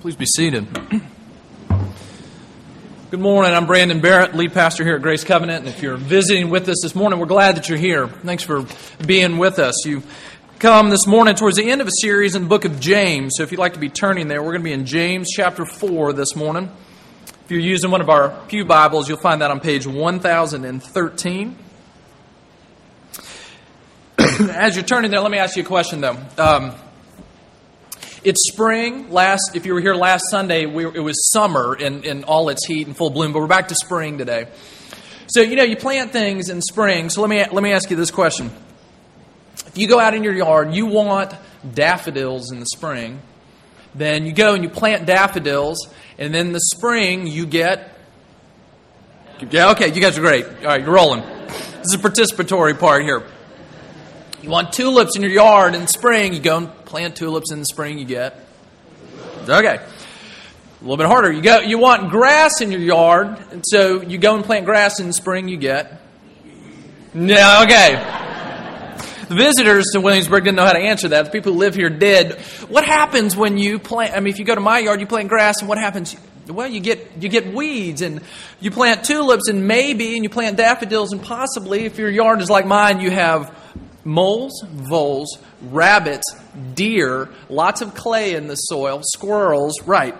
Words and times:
Please 0.00 0.14
be 0.14 0.26
seated. 0.26 0.66
Good 3.10 3.20
morning. 3.20 3.54
I'm 3.54 3.66
Brandon 3.66 4.00
Barrett, 4.00 4.34
lead 4.34 4.52
pastor 4.52 4.84
here 4.84 4.96
at 4.96 5.02
Grace 5.02 5.24
Covenant. 5.24 5.60
And 5.60 5.68
if 5.68 5.82
you're 5.82 5.96
visiting 5.96 6.50
with 6.50 6.68
us 6.68 6.80
this 6.82 6.94
morning, 6.94 7.18
we're 7.18 7.24
glad 7.24 7.56
that 7.56 7.70
you're 7.70 7.78
here. 7.78 8.06
Thanks 8.06 8.42
for 8.42 8.66
being 9.06 9.38
with 9.38 9.58
us. 9.58 9.86
You 9.86 10.02
come 10.58 10.90
this 10.90 11.06
morning 11.06 11.34
towards 11.34 11.56
the 11.56 11.70
end 11.70 11.80
of 11.80 11.88
a 11.88 11.92
series 12.02 12.34
in 12.34 12.42
the 12.42 12.48
book 12.48 12.66
of 12.66 12.78
James. 12.78 13.36
So 13.36 13.42
if 13.42 13.50
you'd 13.50 13.58
like 13.58 13.72
to 13.72 13.78
be 13.78 13.88
turning 13.88 14.28
there, 14.28 14.42
we're 14.42 14.52
going 14.52 14.60
to 14.60 14.66
be 14.66 14.72
in 14.72 14.84
James 14.84 15.30
chapter 15.34 15.64
4 15.64 16.12
this 16.12 16.36
morning. 16.36 16.70
If 17.44 17.50
you're 17.50 17.60
using 17.60 17.90
one 17.90 18.02
of 18.02 18.10
our 18.10 18.38
Pew 18.48 18.66
Bibles, 18.66 19.08
you'll 19.08 19.16
find 19.16 19.40
that 19.40 19.50
on 19.50 19.60
page 19.60 19.86
1013. 19.86 21.56
As 24.50 24.76
you're 24.76 24.84
turning 24.84 25.10
there, 25.10 25.20
let 25.20 25.30
me 25.30 25.38
ask 25.38 25.56
you 25.56 25.62
a 25.62 25.66
question 25.66 26.02
though. 26.02 26.18
Um, 26.36 26.74
it's 28.26 28.48
spring. 28.48 29.08
Last, 29.10 29.52
if 29.54 29.66
you 29.66 29.72
were 29.72 29.80
here 29.80 29.94
last 29.94 30.24
Sunday, 30.30 30.66
we, 30.66 30.84
it 30.84 30.98
was 30.98 31.30
summer 31.30 31.76
in, 31.76 32.02
in 32.02 32.24
all 32.24 32.48
its 32.48 32.66
heat 32.66 32.88
and 32.88 32.96
full 32.96 33.10
bloom, 33.10 33.32
but 33.32 33.38
we're 33.38 33.46
back 33.46 33.68
to 33.68 33.76
spring 33.76 34.18
today. 34.18 34.48
So 35.28 35.42
you 35.42 35.54
know 35.54 35.62
you 35.62 35.76
plant 35.76 36.10
things 36.10 36.48
in 36.48 36.60
spring. 36.60 37.08
So 37.08 37.20
let 37.20 37.30
me 37.30 37.38
let 37.38 37.62
me 37.62 37.72
ask 37.72 37.88
you 37.88 37.96
this 37.96 38.10
question: 38.10 38.50
If 39.66 39.78
you 39.78 39.86
go 39.86 40.00
out 40.00 40.14
in 40.14 40.24
your 40.24 40.34
yard, 40.34 40.74
you 40.74 40.86
want 40.86 41.34
daffodils 41.72 42.50
in 42.50 42.58
the 42.58 42.66
spring, 42.66 43.20
then 43.94 44.26
you 44.26 44.32
go 44.32 44.54
and 44.54 44.64
you 44.64 44.70
plant 44.70 45.06
daffodils, 45.06 45.88
and 46.18 46.34
then 46.34 46.48
in 46.48 46.52
the 46.52 46.60
spring 46.60 47.28
you 47.28 47.46
get. 47.46 47.92
Yeah, 49.50 49.70
okay, 49.72 49.92
you 49.92 50.00
guys 50.00 50.18
are 50.18 50.22
great. 50.22 50.46
All 50.46 50.64
right, 50.64 50.80
you're 50.80 50.94
rolling. 50.94 51.20
This 51.20 51.92
is 51.92 51.94
a 51.94 51.98
participatory 51.98 52.76
part 52.76 53.02
here. 53.02 53.24
You 54.42 54.50
want 54.50 54.72
tulips 54.72 55.14
in 55.14 55.22
your 55.22 55.30
yard 55.30 55.74
in 55.74 55.86
spring, 55.86 56.32
you 56.32 56.40
go 56.40 56.56
and 56.58 56.70
plant 56.86 57.16
tulips 57.16 57.52
in 57.52 57.58
the 57.58 57.66
spring, 57.66 57.98
you 57.98 58.06
get. 58.06 58.46
Okay. 59.48 59.76
A 59.76 60.82
little 60.82 60.96
bit 60.96 61.06
harder. 61.06 61.32
You 61.32 61.42
go 61.42 61.60
you 61.60 61.78
want 61.78 62.10
grass 62.10 62.60
in 62.60 62.70
your 62.70 62.80
yard, 62.80 63.38
and 63.50 63.62
so 63.66 64.02
you 64.02 64.18
go 64.18 64.36
and 64.36 64.44
plant 64.44 64.64
grass 64.64 65.00
in 65.00 65.06
the 65.06 65.12
spring, 65.12 65.48
you 65.48 65.56
get. 65.56 66.00
No, 67.12 67.62
okay. 67.64 67.94
The 69.28 69.34
visitors 69.34 69.86
to 69.92 70.00
Williamsburg 70.00 70.44
didn't 70.44 70.56
know 70.56 70.66
how 70.66 70.74
to 70.74 70.78
answer 70.78 71.08
that. 71.08 71.24
The 71.24 71.30
people 71.30 71.54
who 71.54 71.58
live 71.58 71.74
here 71.74 71.90
did. 71.90 72.40
What 72.68 72.84
happens 72.84 73.34
when 73.36 73.58
you 73.58 73.78
plant 73.78 74.14
I 74.14 74.20
mean 74.20 74.32
if 74.32 74.38
you 74.38 74.44
go 74.44 74.54
to 74.54 74.60
my 74.60 74.78
yard, 74.78 75.00
you 75.00 75.06
plant 75.06 75.28
grass 75.28 75.60
and 75.60 75.68
what 75.68 75.78
happens? 75.78 76.16
Well, 76.46 76.68
you 76.68 76.80
get 76.80 77.10
you 77.20 77.28
get 77.28 77.52
weeds 77.52 78.02
and 78.02 78.20
you 78.60 78.70
plant 78.70 79.04
tulips 79.04 79.48
and 79.48 79.66
maybe 79.66 80.14
and 80.14 80.22
you 80.22 80.30
plant 80.30 80.56
daffodils 80.56 81.12
and 81.12 81.22
possibly 81.22 81.84
if 81.84 81.98
your 81.98 82.10
yard 82.10 82.40
is 82.42 82.50
like 82.50 82.66
mine, 82.66 83.00
you 83.00 83.10
have 83.10 83.52
moles, 84.06 84.64
voles, 84.66 85.38
rabbits, 85.60 86.24
deer, 86.74 87.28
lots 87.50 87.82
of 87.82 87.94
clay 87.94 88.34
in 88.34 88.46
the 88.46 88.54
soil, 88.54 89.02
squirrels, 89.02 89.82
right. 89.82 90.14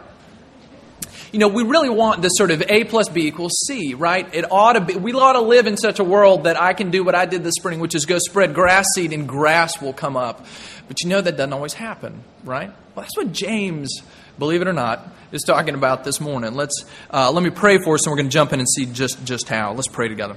You 1.32 1.38
know, 1.38 1.48
we 1.48 1.64
really 1.64 1.88
want 1.88 2.22
this 2.22 2.32
sort 2.36 2.50
of 2.50 2.62
A 2.68 2.84
plus 2.84 3.08
B 3.08 3.26
equals 3.26 3.52
C, 3.66 3.94
right? 3.94 4.32
It 4.34 4.50
ought 4.50 4.74
to 4.74 4.80
be, 4.80 4.94
we 4.96 5.12
ought 5.12 5.34
to 5.34 5.40
live 5.40 5.66
in 5.66 5.76
such 5.76 5.98
a 5.98 6.04
world 6.04 6.44
that 6.44 6.60
I 6.60 6.72
can 6.72 6.90
do 6.90 7.04
what 7.04 7.14
I 7.14 7.26
did 7.26 7.44
this 7.44 7.54
spring, 7.56 7.78
which 7.78 7.94
is 7.94 8.06
go 8.06 8.18
spread 8.18 8.54
grass 8.54 8.86
seed 8.94 9.12
and 9.12 9.28
grass 9.28 9.80
will 9.80 9.92
come 9.92 10.16
up. 10.16 10.46
But 10.88 11.02
you 11.02 11.08
know 11.08 11.20
that 11.20 11.36
doesn't 11.36 11.52
always 11.52 11.74
happen, 11.74 12.22
right? 12.44 12.68
Well, 12.94 13.04
that's 13.04 13.16
what 13.16 13.32
James, 13.32 14.02
believe 14.38 14.62
it 14.62 14.68
or 14.68 14.72
not, 14.72 15.08
is 15.32 15.42
talking 15.42 15.74
about 15.74 16.04
this 16.04 16.20
morning. 16.20 16.54
Let's, 16.54 16.84
uh, 17.12 17.30
let 17.32 17.42
me 17.42 17.50
pray 17.50 17.78
for 17.78 17.94
us 17.94 18.06
and 18.06 18.12
we're 18.12 18.18
going 18.18 18.28
to 18.28 18.32
jump 18.32 18.52
in 18.52 18.60
and 18.60 18.68
see 18.68 18.86
just, 18.86 19.24
just 19.24 19.48
how. 19.48 19.72
Let's 19.72 19.88
pray 19.88 20.08
together. 20.08 20.36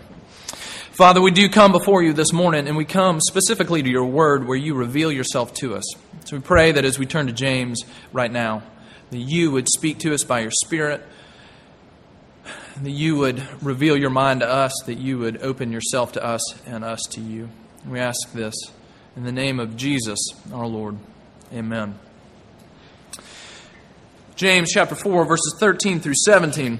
Father, 0.49 1.21
we 1.21 1.31
do 1.31 1.49
come 1.49 1.71
before 1.71 2.03
you 2.03 2.13
this 2.13 2.33
morning, 2.33 2.67
and 2.67 2.75
we 2.75 2.85
come 2.85 3.21
specifically 3.21 3.81
to 3.81 3.89
your 3.89 4.05
word 4.05 4.47
where 4.47 4.57
you 4.57 4.73
reveal 4.73 5.11
yourself 5.11 5.53
to 5.55 5.75
us. 5.75 5.83
So 6.25 6.35
we 6.35 6.41
pray 6.41 6.71
that 6.71 6.85
as 6.85 6.99
we 6.99 7.05
turn 7.05 7.27
to 7.27 7.33
James 7.33 7.83
right 8.11 8.31
now, 8.31 8.63
that 9.11 9.17
you 9.17 9.51
would 9.51 9.67
speak 9.69 9.99
to 9.99 10.13
us 10.13 10.23
by 10.23 10.41
your 10.41 10.51
Spirit, 10.51 11.05
that 12.81 12.91
you 12.91 13.17
would 13.17 13.41
reveal 13.63 13.97
your 13.97 14.09
mind 14.09 14.41
to 14.41 14.49
us, 14.49 14.73
that 14.85 14.97
you 14.97 15.19
would 15.19 15.41
open 15.41 15.71
yourself 15.71 16.11
to 16.13 16.23
us 16.23 16.41
and 16.65 16.83
us 16.83 17.01
to 17.11 17.21
you. 17.21 17.49
We 17.87 17.99
ask 17.99 18.31
this 18.33 18.55
in 19.15 19.23
the 19.23 19.31
name 19.31 19.59
of 19.59 19.75
Jesus, 19.75 20.19
our 20.53 20.67
Lord. 20.67 20.97
Amen. 21.53 21.97
James 24.35 24.71
chapter 24.71 24.95
4, 24.95 25.25
verses 25.25 25.55
13 25.59 25.99
through 25.99 26.13
17. 26.15 26.79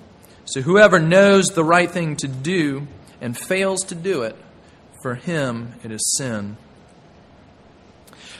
So 0.51 0.59
whoever 0.59 0.99
knows 0.99 1.47
the 1.47 1.63
right 1.63 1.89
thing 1.89 2.17
to 2.17 2.27
do 2.27 2.85
and 3.21 3.37
fails 3.37 3.85
to 3.85 3.95
do 3.95 4.23
it, 4.23 4.35
for 5.01 5.15
him 5.15 5.75
it 5.81 5.91
is 5.91 6.15
sin. 6.17 6.57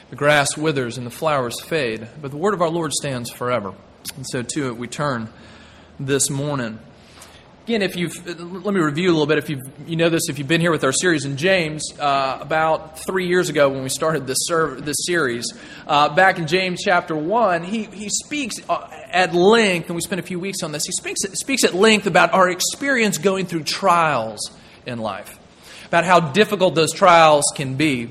The 0.09 0.17
grass 0.17 0.57
withers 0.57 0.97
and 0.97 1.07
the 1.07 1.11
flowers 1.11 1.61
fade, 1.61 2.09
but 2.21 2.31
the 2.31 2.37
word 2.37 2.53
of 2.53 2.61
our 2.61 2.69
Lord 2.69 2.91
stands 2.91 3.29
forever. 3.31 3.73
And 4.17 4.25
so 4.29 4.41
to 4.41 4.67
it 4.67 4.75
we 4.75 4.89
turn 4.89 5.29
this 6.01 6.29
morning. 6.29 6.79
Again, 7.65 7.83
if 7.83 7.95
you've 7.95 8.25
let 8.65 8.73
me 8.73 8.79
review 8.79 9.09
a 9.09 9.13
little 9.13 9.27
bit. 9.27 9.37
If 9.37 9.47
you 9.47 9.61
you 9.85 9.95
know 9.95 10.09
this, 10.09 10.29
if 10.29 10.39
you've 10.39 10.47
been 10.47 10.61
here 10.61 10.71
with 10.71 10.83
our 10.83 10.91
series 10.91 11.25
in 11.25 11.37
James, 11.37 11.83
uh, 11.99 12.39
about 12.41 12.97
three 12.99 13.27
years 13.27 13.49
ago 13.49 13.69
when 13.69 13.83
we 13.83 13.89
started 13.89 14.25
this 14.25 14.39
serv- 14.41 14.83
this 14.83 14.97
series, 15.05 15.53
uh, 15.85 16.09
back 16.09 16.39
in 16.39 16.47
James 16.47 16.81
chapter 16.83 17.15
one, 17.15 17.63
he 17.63 17.83
he 17.83 18.09
speaks 18.09 18.55
uh, 18.67 18.87
at 19.11 19.35
length, 19.35 19.89
and 19.89 19.95
we 19.95 20.01
spent 20.01 20.19
a 20.19 20.23
few 20.23 20.39
weeks 20.39 20.63
on 20.63 20.71
this. 20.71 20.85
He 20.85 20.91
speaks 20.91 21.21
speaks 21.33 21.63
at 21.63 21.75
length 21.75 22.07
about 22.07 22.33
our 22.33 22.49
experience 22.49 23.19
going 23.19 23.45
through 23.45 23.63
trials 23.63 24.49
in 24.87 24.97
life, 24.97 25.37
about 25.85 26.03
how 26.03 26.19
difficult 26.19 26.73
those 26.73 26.91
trials 26.91 27.45
can 27.55 27.75
be 27.75 28.09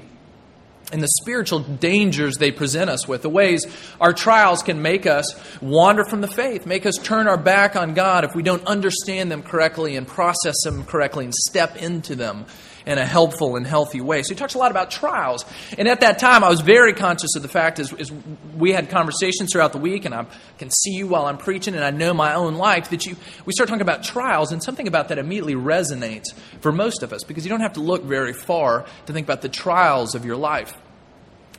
and 0.92 1.02
the 1.02 1.08
spiritual 1.08 1.60
dangers 1.60 2.36
they 2.36 2.50
present 2.50 2.90
us 2.90 3.06
with, 3.06 3.22
the 3.22 3.28
ways 3.28 3.66
our 4.00 4.12
trials 4.12 4.62
can 4.62 4.82
make 4.82 5.06
us 5.06 5.34
wander 5.60 6.04
from 6.04 6.20
the 6.20 6.28
faith, 6.28 6.66
make 6.66 6.86
us 6.86 6.96
turn 7.02 7.28
our 7.28 7.36
back 7.36 7.76
on 7.76 7.94
God 7.94 8.24
if 8.24 8.34
we 8.34 8.42
don't 8.42 8.64
understand 8.66 9.30
them 9.30 9.42
correctly 9.42 9.96
and 9.96 10.06
process 10.06 10.56
them 10.64 10.84
correctly 10.84 11.24
and 11.24 11.34
step 11.34 11.76
into 11.76 12.14
them 12.14 12.46
in 12.86 12.98
a 12.98 13.04
helpful 13.04 13.56
and 13.56 13.66
healthy 13.66 14.00
way. 14.00 14.22
So 14.22 14.30
he 14.30 14.34
talks 14.34 14.54
a 14.54 14.58
lot 14.58 14.70
about 14.70 14.90
trials. 14.90 15.44
And 15.78 15.88
at 15.88 16.00
that 16.00 16.18
time, 16.18 16.44
I 16.44 16.48
was 16.48 16.60
very 16.60 16.92
conscious 16.92 17.36
of 17.36 17.42
the 17.42 17.48
fact 17.48 17.78
as, 17.78 17.92
as 17.92 18.12
we 18.56 18.72
had 18.72 18.90
conversations 18.90 19.50
throughout 19.52 19.72
the 19.72 19.78
week, 19.78 20.04
and 20.04 20.14
I 20.14 20.26
can 20.58 20.70
see 20.70 20.92
you 20.92 21.06
while 21.08 21.26
I'm 21.26 21.38
preaching, 21.38 21.74
and 21.74 21.84
I 21.84 21.90
know 21.90 22.14
my 22.14 22.34
own 22.34 22.54
life, 22.54 22.90
that 22.90 23.06
you 23.06 23.16
we 23.44 23.52
start 23.52 23.68
talking 23.68 23.82
about 23.82 24.02
trials, 24.02 24.52
and 24.52 24.62
something 24.62 24.88
about 24.88 25.08
that 25.08 25.18
immediately 25.18 25.54
resonates 25.54 26.34
for 26.60 26.72
most 26.72 27.02
of 27.02 27.12
us 27.12 27.24
because 27.24 27.44
you 27.44 27.50
don't 27.50 27.60
have 27.60 27.74
to 27.74 27.80
look 27.80 28.04
very 28.04 28.32
far 28.32 28.86
to 29.06 29.12
think 29.12 29.26
about 29.26 29.42
the 29.42 29.48
trials 29.48 30.14
of 30.14 30.24
your 30.24 30.36
life. 30.36 30.76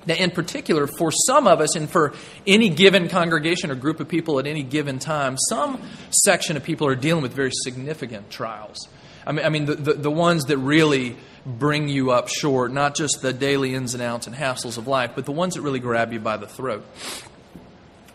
Now, 0.05 0.15
in 0.15 0.31
particular, 0.31 0.87
for 0.87 1.11
some 1.11 1.47
of 1.47 1.61
us 1.61 1.75
and 1.75 1.89
for 1.89 2.13
any 2.47 2.69
given 2.69 3.07
congregation 3.07 3.69
or 3.69 3.75
group 3.75 3.99
of 3.99 4.07
people 4.07 4.39
at 4.39 4.47
any 4.47 4.63
given 4.63 4.97
time, 4.97 5.37
some 5.37 5.79
section 6.09 6.57
of 6.57 6.63
people 6.63 6.87
are 6.87 6.95
dealing 6.95 7.21
with 7.21 7.33
very 7.33 7.51
significant 7.63 8.31
trials. 8.31 8.87
I 9.25 9.31
mean, 9.31 9.45
I 9.45 9.49
mean 9.49 9.65
the, 9.65 9.75
the, 9.75 9.93
the, 9.93 10.11
ones 10.11 10.45
that 10.45 10.57
really 10.57 11.15
bring 11.45 11.89
you 11.89 12.11
up 12.11 12.27
short, 12.27 12.71
not 12.71 12.95
just 12.95 13.21
the 13.21 13.33
daily 13.33 13.75
ins 13.75 13.93
and 13.93 14.01
outs 14.01 14.27
and 14.27 14.35
hassles 14.35 14.77
of 14.77 14.87
life, 14.87 15.11
but 15.15 15.25
the 15.25 15.31
ones 15.31 15.55
that 15.55 15.61
really 15.61 15.79
grab 15.79 16.13
you 16.13 16.19
by 16.19 16.37
the 16.37 16.47
throat. 16.47 16.85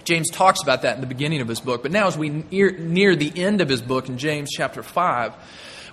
James 0.04 0.30
talks 0.30 0.62
about 0.62 0.82
that 0.82 0.94
in 0.94 1.00
the 1.00 1.06
beginning 1.06 1.40
of 1.40 1.48
his 1.48 1.60
book, 1.60 1.82
but 1.82 1.90
now 1.90 2.06
as 2.06 2.16
we 2.16 2.28
near, 2.28 2.70
near 2.70 3.16
the 3.16 3.32
end 3.36 3.60
of 3.60 3.68
his 3.68 3.82
book 3.82 4.08
in 4.08 4.18
James 4.18 4.50
chapter 4.52 4.82
5, 4.82 5.32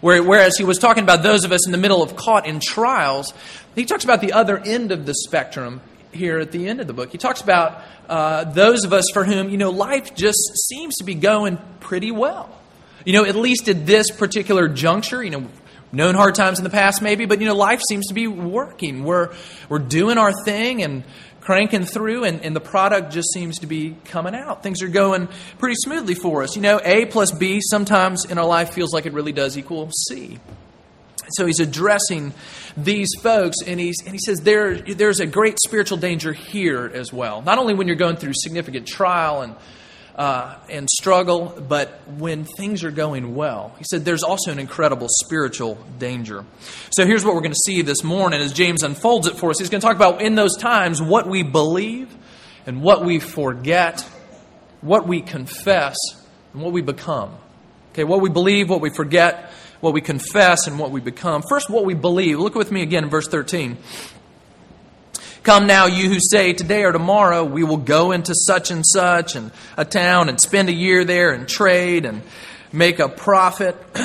where, 0.02 0.22
whereas 0.22 0.58
he 0.58 0.64
was 0.64 0.78
talking 0.78 1.04
about 1.04 1.24
those 1.24 1.46
of 1.46 1.52
us 1.52 1.66
in 1.66 1.72
the 1.72 1.78
middle 1.78 2.04
of 2.04 2.16
caught 2.16 2.46
in 2.46 2.60
trials, 2.60 3.34
he 3.74 3.86
talks 3.86 4.04
about 4.04 4.22
the 4.22 4.34
other 4.34 4.58
end 4.60 4.92
of 4.92 5.06
the 5.06 5.14
spectrum 5.14 5.82
here 6.12 6.40
at 6.40 6.52
the 6.52 6.68
end 6.68 6.80
of 6.80 6.88
the 6.88 6.94
book. 6.94 7.12
He 7.12 7.18
talks 7.18 7.42
about 7.42 7.82
uh, 8.08 8.44
those 8.44 8.84
of 8.84 8.94
us 8.94 9.10
for 9.12 9.24
whom, 9.24 9.50
you 9.50 9.58
know, 9.58 9.72
life 9.72 10.14
just 10.14 10.68
seems 10.68 10.96
to 10.98 11.04
be 11.04 11.16
going 11.16 11.58
pretty 11.80 12.12
well. 12.12 12.50
You 13.06 13.14
know, 13.14 13.26
at 13.26 13.36
least 13.36 13.68
at 13.68 13.86
this 13.86 14.12
particular 14.12 14.68
juncture, 14.68 15.24
you 15.24 15.30
know, 15.30 15.48
known 15.92 16.16
hard 16.16 16.36
times 16.36 16.58
in 16.58 16.64
the 16.64 16.70
past 16.70 17.02
maybe, 17.02 17.26
but, 17.26 17.40
you 17.40 17.46
know, 17.46 17.56
life 17.56 17.82
seems 17.88 18.08
to 18.08 18.14
be 18.14 18.28
working. 18.28 19.04
We're, 19.04 19.34
we're 19.70 19.80
doing 19.80 20.18
our 20.18 20.32
thing 20.44 20.82
and 20.82 21.04
cranking 21.42 21.84
through, 21.84 22.24
and, 22.24 22.42
and 22.42 22.56
the 22.56 22.62
product 22.62 23.12
just 23.12 23.32
seems 23.34 23.60
to 23.60 23.68
be 23.68 23.96
coming 24.06 24.34
out. 24.34 24.64
Things 24.64 24.82
are 24.82 24.88
going 24.88 25.28
pretty 25.60 25.76
smoothly 25.76 26.16
for 26.16 26.42
us. 26.42 26.56
You 26.56 26.62
know, 26.62 26.80
A 26.84 27.06
plus 27.06 27.32
B 27.32 27.60
sometimes 27.62 28.26
in 28.26 28.38
our 28.38 28.46
life 28.46 28.74
feels 28.74 28.94
like 28.94 29.06
it 29.06 29.14
really 29.14 29.34
does 29.34 29.58
equal 29.58 29.92
C. 30.08 30.40
So 31.36 31.46
he's 31.46 31.60
addressing 31.60 32.34
these 32.76 33.10
folks, 33.22 33.58
and, 33.66 33.80
he's, 33.80 33.98
and 34.06 34.14
he 34.14 34.20
says 34.20 34.40
there, 34.40 34.78
there's 34.78 35.20
a 35.20 35.26
great 35.26 35.58
spiritual 35.64 35.98
danger 35.98 36.34
here 36.34 36.90
as 36.94 37.14
well. 37.14 37.42
Not 37.42 37.60
only 37.60 37.74
when 37.74 37.88
you're 37.88 37.96
going 37.96 38.16
through 38.16 38.34
significant 38.36 38.88
trial 38.88 39.42
and 39.42 39.56
uh, 40.16 40.58
and 40.70 40.90
struggle, 40.90 41.64
but 41.68 42.02
when 42.08 42.46
things 42.46 42.84
are 42.84 42.92
going 42.92 43.36
well. 43.36 43.74
He 43.78 43.84
said 43.84 44.06
there's 44.06 44.24
also 44.24 44.52
an 44.52 44.60
incredible 44.60 45.08
spiritual 45.10 45.76
danger. 45.98 46.46
So 46.92 47.06
here's 47.06 47.26
what 47.26 47.34
we're 47.34 47.42
going 47.42 47.52
to 47.54 47.62
see 47.66 47.82
this 47.82 48.04
morning 48.04 48.40
as 48.42 48.54
James 48.54 48.84
unfolds 48.84 49.28
it 49.28 49.38
for 49.38 49.50
us. 49.50 49.60
He's 49.60 49.70
going 49.70 49.82
to 49.82 49.88
talk 49.88 49.96
about 49.96 50.22
in 50.22 50.36
those 50.36 50.56
times 50.58 51.02
what 51.02 51.28
we 51.28 51.42
believe 51.42 52.14
and 52.66 52.82
what 52.82 53.04
we 53.04 53.20
forget, 53.20 54.02
what 54.82 55.08
we 55.08 55.22
confess, 55.22 55.98
and 56.54 56.62
what 56.62 56.72
we 56.72 56.82
become. 56.82 57.36
Okay, 57.92 58.04
what 58.04 58.22
we 58.22 58.30
believe, 58.30 58.70
what 58.70 58.82
we 58.82 58.90
forget, 58.90 59.52
what 59.80 59.94
we 59.94 60.02
confess, 60.02 60.68
and 60.68 60.80
what 60.80 60.92
we 60.92 61.02
become. 61.02 61.44
First, 61.50 61.70
what 61.70 61.86
we 61.86 61.94
believe. 61.94 62.40
Look 62.40 62.56
with 62.56 62.72
me 62.72 62.82
again 62.82 63.06
in 63.06 63.10
verse 63.10 63.28
13. 63.28 63.78
Come 65.44 65.68
now, 65.68 65.88
you 65.88 66.08
who 66.08 66.20
say, 66.22 66.54
Today 66.54 66.86
or 66.86 66.94
tomorrow 66.94 67.44
we 67.44 67.66
will 67.66 67.76
go 67.76 68.14
into 68.14 68.34
such 68.34 68.72
and 68.72 68.86
such 68.88 69.36
and 69.36 69.52
a 69.76 69.84
town 69.84 70.30
and 70.30 70.40
spend 70.40 70.70
a 70.70 70.74
year 70.74 71.04
there 71.04 71.34
and 71.34 71.50
trade 71.50 72.06
and 72.06 72.22
make 72.72 73.00
a 73.00 73.10
profit. 73.10 73.76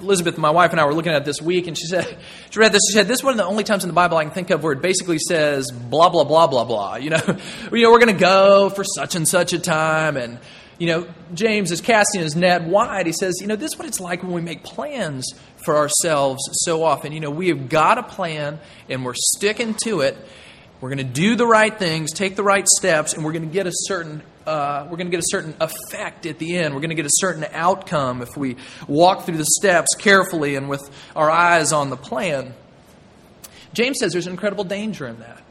Elizabeth, 0.00 0.36
my 0.36 0.50
wife, 0.50 0.72
and 0.72 0.80
I 0.80 0.84
were 0.84 0.92
looking 0.92 1.12
at 1.12 1.24
this 1.24 1.40
week, 1.40 1.66
and 1.66 1.78
she 1.78 1.86
said, 1.86 2.18
she 2.50 2.58
read 2.58 2.72
this. 2.72 2.82
She 2.88 2.92
said, 2.92 3.08
"This 3.08 3.20
is 3.20 3.24
one 3.24 3.32
of 3.32 3.38
the 3.38 3.46
only 3.46 3.64
times 3.64 3.84
in 3.84 3.88
the 3.88 3.94
Bible 3.94 4.18
I 4.18 4.24
can 4.24 4.34
think 4.34 4.50
of 4.50 4.62
where 4.62 4.74
it 4.74 4.82
basically 4.82 5.18
says 5.18 5.70
blah 5.70 6.10
blah 6.10 6.24
blah 6.24 6.46
blah 6.46 6.64
blah. 6.64 6.96
You 6.96 7.08
know, 7.08 7.22
you 7.72 7.82
know, 7.82 7.90
we're 7.90 7.98
going 7.98 8.14
to 8.14 8.20
go 8.20 8.68
for 8.68 8.84
such 8.84 9.14
and 9.14 9.26
such 9.26 9.54
a 9.54 9.58
time, 9.58 10.18
and 10.18 10.38
you 10.78 10.88
know, 10.88 11.08
James 11.32 11.72
is 11.72 11.80
casting 11.80 12.20
his 12.20 12.36
net 12.36 12.64
wide. 12.64 13.06
He 13.06 13.12
says, 13.12 13.38
you 13.40 13.46
know, 13.46 13.56
this 13.56 13.72
is 13.72 13.78
what 13.78 13.88
it's 13.88 13.98
like 13.98 14.22
when 14.22 14.32
we 14.32 14.42
make 14.42 14.62
plans 14.62 15.32
for 15.64 15.78
ourselves 15.78 16.42
so 16.52 16.84
often. 16.84 17.12
You 17.12 17.20
know, 17.20 17.30
we 17.30 17.48
have 17.48 17.70
got 17.70 17.96
a 17.96 18.02
plan, 18.02 18.60
and 18.90 19.06
we're 19.06 19.14
sticking 19.14 19.72
to 19.84 20.02
it, 20.02 20.18
we're 20.86 20.94
going 20.94 21.08
to 21.08 21.20
do 21.20 21.34
the 21.34 21.46
right 21.48 21.76
things, 21.76 22.12
take 22.12 22.36
the 22.36 22.44
right 22.44 22.64
steps, 22.64 23.14
and 23.14 23.24
we're 23.24 23.32
going 23.32 23.48
to 23.48 23.52
get 23.52 23.66
a 23.66 23.72
certain 23.72 24.22
uh, 24.46 24.86
we're 24.88 24.96
going 24.96 25.08
to 25.08 25.10
get 25.10 25.18
a 25.18 25.26
certain 25.26 25.52
effect 25.60 26.26
at 26.26 26.38
the 26.38 26.58
end. 26.58 26.74
We're 26.74 26.80
going 26.80 26.90
to 26.90 26.94
get 26.94 27.06
a 27.06 27.14
certain 27.14 27.44
outcome 27.50 28.22
if 28.22 28.36
we 28.36 28.54
walk 28.86 29.26
through 29.26 29.38
the 29.38 29.46
steps 29.58 29.96
carefully 29.98 30.54
and 30.54 30.68
with 30.68 30.88
our 31.16 31.28
eyes 31.28 31.72
on 31.72 31.90
the 31.90 31.96
plan. 31.96 32.54
James 33.72 33.98
says 33.98 34.12
there's 34.12 34.28
an 34.28 34.32
incredible 34.32 34.62
danger 34.62 35.08
in 35.08 35.18
that. 35.18 35.42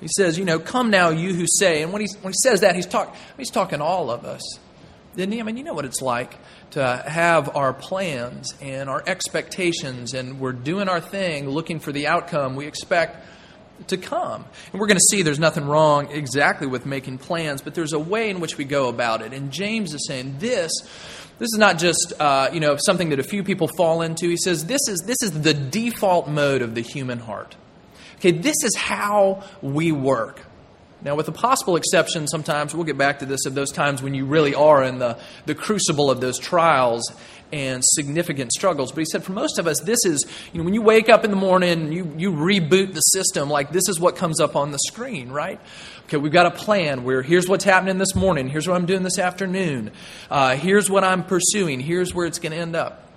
He 0.00 0.08
says, 0.08 0.36
you 0.36 0.44
know, 0.44 0.58
come 0.58 0.90
now, 0.90 1.10
you 1.10 1.32
who 1.32 1.46
say, 1.46 1.84
and 1.84 1.92
when 1.92 2.02
he, 2.02 2.08
when 2.20 2.32
he 2.32 2.38
says 2.42 2.62
that, 2.62 2.74
he's, 2.74 2.86
talk, 2.86 3.14
he's 3.36 3.50
talking 3.50 3.80
all 3.80 4.10
of 4.10 4.24
us. 4.24 4.42
Didn't 5.14 5.32
he? 5.32 5.38
I 5.38 5.44
mean, 5.44 5.56
you 5.56 5.62
know 5.62 5.74
what 5.74 5.84
it's 5.84 6.02
like 6.02 6.36
to 6.72 7.04
have 7.06 7.54
our 7.54 7.72
plans 7.72 8.52
and 8.60 8.90
our 8.90 9.04
expectations, 9.06 10.12
and 10.14 10.40
we're 10.40 10.50
doing 10.50 10.88
our 10.88 11.00
thing, 11.00 11.48
looking 11.48 11.78
for 11.78 11.92
the 11.92 12.08
outcome 12.08 12.56
we 12.56 12.66
expect 12.66 13.24
to 13.88 13.96
come. 13.96 14.44
And 14.72 14.80
we're 14.80 14.86
going 14.86 14.98
to 14.98 15.08
see 15.10 15.22
there's 15.22 15.38
nothing 15.38 15.64
wrong 15.66 16.10
exactly 16.10 16.66
with 16.66 16.86
making 16.86 17.18
plans, 17.18 17.62
but 17.62 17.74
there's 17.74 17.92
a 17.92 17.98
way 17.98 18.30
in 18.30 18.40
which 18.40 18.56
we 18.58 18.64
go 18.64 18.88
about 18.88 19.22
it. 19.22 19.32
And 19.32 19.50
James 19.50 19.94
is 19.94 20.06
saying 20.06 20.36
this. 20.38 20.72
This 21.38 21.48
is 21.52 21.58
not 21.58 21.78
just 21.78 22.12
uh, 22.20 22.50
you 22.52 22.60
know 22.60 22.76
something 22.78 23.08
that 23.10 23.18
a 23.18 23.24
few 23.24 23.42
people 23.42 23.68
fall 23.76 24.02
into. 24.02 24.28
He 24.28 24.36
says 24.36 24.66
this 24.66 24.86
is 24.88 25.02
this 25.06 25.22
is 25.22 25.42
the 25.42 25.54
default 25.54 26.28
mode 26.28 26.62
of 26.62 26.74
the 26.74 26.82
human 26.82 27.18
heart. 27.18 27.56
Okay, 28.16 28.30
this 28.30 28.62
is 28.62 28.76
how 28.76 29.42
we 29.60 29.90
work. 29.90 30.40
Now, 31.04 31.16
with 31.16 31.26
a 31.26 31.32
possible 31.32 31.74
exception, 31.74 32.28
sometimes 32.28 32.74
we'll 32.74 32.84
get 32.84 32.96
back 32.96 33.18
to 33.18 33.26
this 33.26 33.44
of 33.46 33.54
those 33.54 33.72
times 33.72 34.02
when 34.02 34.14
you 34.14 34.24
really 34.24 34.54
are 34.54 34.84
in 34.84 34.98
the, 34.98 35.18
the 35.46 35.54
crucible 35.56 36.12
of 36.12 36.20
those 36.20 36.38
trials 36.38 37.02
and 37.52 37.84
significant 37.84 38.52
struggles. 38.52 38.92
But 38.92 39.00
he 39.00 39.04
said 39.04 39.22
for 39.22 39.32
most 39.32 39.58
of 39.58 39.66
us, 39.66 39.80
this 39.80 40.04
is, 40.04 40.24
you 40.52 40.58
know, 40.58 40.64
when 40.64 40.74
you 40.74 40.82
wake 40.82 41.08
up 41.08 41.24
in 41.24 41.30
the 41.30 41.36
morning 41.36 41.92
you, 41.92 42.12
you 42.16 42.32
reboot 42.32 42.94
the 42.94 43.00
system, 43.00 43.50
like 43.50 43.70
this 43.70 43.88
is 43.88 44.00
what 44.00 44.16
comes 44.16 44.40
up 44.40 44.56
on 44.56 44.72
the 44.72 44.78
screen, 44.78 45.30
right? 45.30 45.60
Okay, 46.04 46.16
we've 46.16 46.32
got 46.32 46.46
a 46.46 46.50
plan. 46.50 47.04
Where 47.04 47.22
here's 47.22 47.48
what's 47.48 47.64
happening 47.64 47.98
this 47.98 48.14
morning, 48.14 48.48
here's 48.48 48.66
what 48.66 48.76
I'm 48.76 48.86
doing 48.86 49.02
this 49.02 49.18
afternoon, 49.18 49.92
uh, 50.30 50.56
here's 50.56 50.90
what 50.90 51.04
I'm 51.04 51.24
pursuing, 51.24 51.80
here's 51.80 52.14
where 52.14 52.26
it's 52.26 52.38
going 52.38 52.52
to 52.52 52.58
end 52.58 52.74
up 52.76 53.11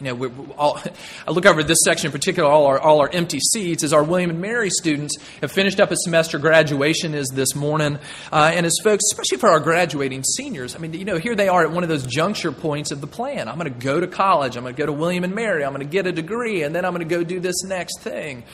you 0.00 0.06
know, 0.06 0.14
we, 0.14 0.28
all, 0.56 0.80
I 1.28 1.30
look 1.30 1.46
over 1.46 1.62
this 1.62 1.78
section 1.84 2.06
in 2.06 2.12
particular, 2.12 2.48
all 2.48 2.66
our, 2.66 2.78
all 2.78 3.00
our 3.00 3.10
empty 3.12 3.38
seats, 3.38 3.84
as 3.84 3.92
our 3.92 4.02
William 4.02 4.30
and 4.30 4.40
Mary 4.40 4.70
students 4.70 5.16
have 5.40 5.52
finished 5.52 5.78
up 5.78 5.90
a 5.90 5.96
semester. 5.96 6.38
Graduation 6.38 7.14
is 7.14 7.28
this 7.28 7.54
morning. 7.54 7.98
Uh, 8.32 8.50
and 8.54 8.64
as 8.64 8.74
folks, 8.82 9.04
especially 9.12 9.38
for 9.38 9.50
our 9.50 9.60
graduating 9.60 10.24
seniors, 10.24 10.74
I 10.74 10.78
mean, 10.78 10.94
you 10.94 11.04
know, 11.04 11.18
here 11.18 11.34
they 11.34 11.48
are 11.48 11.62
at 11.62 11.70
one 11.70 11.82
of 11.82 11.88
those 11.88 12.06
juncture 12.06 12.52
points 12.52 12.90
of 12.90 13.00
the 13.00 13.06
plan. 13.06 13.48
I'm 13.48 13.58
going 13.58 13.72
to 13.72 13.78
go 13.78 14.00
to 14.00 14.06
college. 14.06 14.56
I'm 14.56 14.62
going 14.62 14.74
to 14.74 14.78
go 14.78 14.86
to 14.86 14.92
William 14.92 15.24
and 15.24 15.34
Mary. 15.34 15.64
I'm 15.64 15.72
going 15.74 15.86
to 15.86 15.92
get 15.92 16.06
a 16.06 16.12
degree, 16.12 16.62
and 16.62 16.74
then 16.74 16.84
I'm 16.84 16.94
going 16.94 17.06
to 17.06 17.14
go 17.14 17.22
do 17.22 17.38
this 17.38 17.62
next 17.64 18.00
thing. 18.00 18.44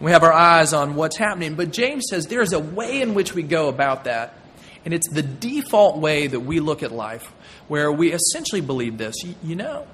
We 0.00 0.12
have 0.12 0.22
our 0.22 0.32
eyes 0.32 0.72
on 0.72 0.94
what's 0.94 1.16
happening. 1.16 1.54
But 1.54 1.72
James 1.72 2.04
says 2.08 2.26
there 2.26 2.42
is 2.42 2.52
a 2.52 2.58
way 2.58 3.00
in 3.00 3.14
which 3.14 3.34
we 3.34 3.42
go 3.42 3.68
about 3.68 4.04
that. 4.04 4.38
And 4.84 4.92
it's 4.92 5.08
the 5.08 5.22
default 5.22 5.96
way 5.96 6.26
that 6.26 6.40
we 6.40 6.60
look 6.60 6.82
at 6.82 6.92
life, 6.92 7.32
where 7.68 7.90
we 7.90 8.12
essentially 8.12 8.60
believe 8.60 8.98
this. 8.98 9.14
you, 9.24 9.34
you 9.42 9.56
know, 9.56 9.86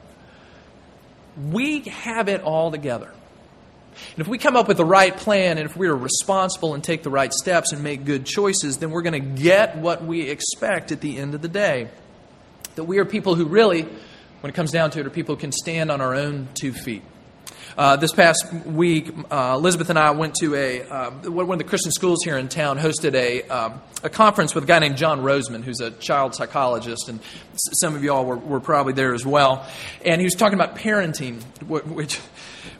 we 1.50 1.80
have 1.80 2.28
it 2.28 2.42
all 2.42 2.70
together. 2.70 3.12
And 4.12 4.18
if 4.18 4.28
we 4.28 4.38
come 4.38 4.56
up 4.56 4.68
with 4.68 4.76
the 4.76 4.84
right 4.84 5.14
plan 5.14 5.58
and 5.58 5.68
if 5.68 5.76
we 5.76 5.88
are 5.88 5.96
responsible 5.96 6.74
and 6.74 6.82
take 6.82 7.02
the 7.02 7.10
right 7.10 7.32
steps 7.32 7.72
and 7.72 7.82
make 7.82 8.04
good 8.04 8.24
choices, 8.24 8.78
then 8.78 8.90
we're 8.90 9.02
going 9.02 9.20
to 9.20 9.42
get 9.42 9.76
what 9.76 10.04
we 10.04 10.22
expect 10.22 10.92
at 10.92 11.00
the 11.00 11.18
end 11.18 11.34
of 11.34 11.42
the 11.42 11.48
day. 11.48 11.88
That 12.76 12.84
we 12.84 12.98
are 12.98 13.04
people 13.04 13.34
who 13.34 13.46
really, 13.46 13.82
when 13.82 14.50
it 14.50 14.54
comes 14.54 14.70
down 14.70 14.90
to 14.92 15.00
it, 15.00 15.06
are 15.06 15.10
people 15.10 15.34
who 15.34 15.40
can 15.40 15.52
stand 15.52 15.90
on 15.90 16.00
our 16.00 16.14
own 16.14 16.48
two 16.54 16.72
feet. 16.72 17.02
Uh, 17.78 17.96
this 17.96 18.12
past 18.12 18.52
week, 18.66 19.12
uh, 19.30 19.54
Elizabeth 19.56 19.90
and 19.90 19.98
I 19.98 20.10
went 20.10 20.34
to 20.36 20.54
a 20.54 20.82
uh, 20.82 21.10
one 21.30 21.50
of 21.52 21.58
the 21.58 21.64
Christian 21.64 21.92
schools 21.92 22.24
here 22.24 22.36
in 22.36 22.48
town 22.48 22.78
hosted 22.78 23.14
a 23.14 23.42
um, 23.44 23.80
a 24.02 24.10
conference 24.10 24.54
with 24.54 24.64
a 24.64 24.66
guy 24.66 24.78
named 24.78 24.96
John 24.96 25.20
Rosemond, 25.20 25.62
who's 25.62 25.80
a 25.80 25.90
child 25.92 26.34
psychologist, 26.34 27.08
and 27.08 27.20
some 27.54 27.94
of 27.94 28.02
y'all 28.02 28.24
were, 28.24 28.36
were 28.36 28.60
probably 28.60 28.92
there 28.92 29.14
as 29.14 29.24
well. 29.24 29.66
And 30.04 30.20
he 30.20 30.24
was 30.24 30.34
talking 30.34 30.58
about 30.58 30.76
parenting, 30.76 31.42
which 31.66 32.18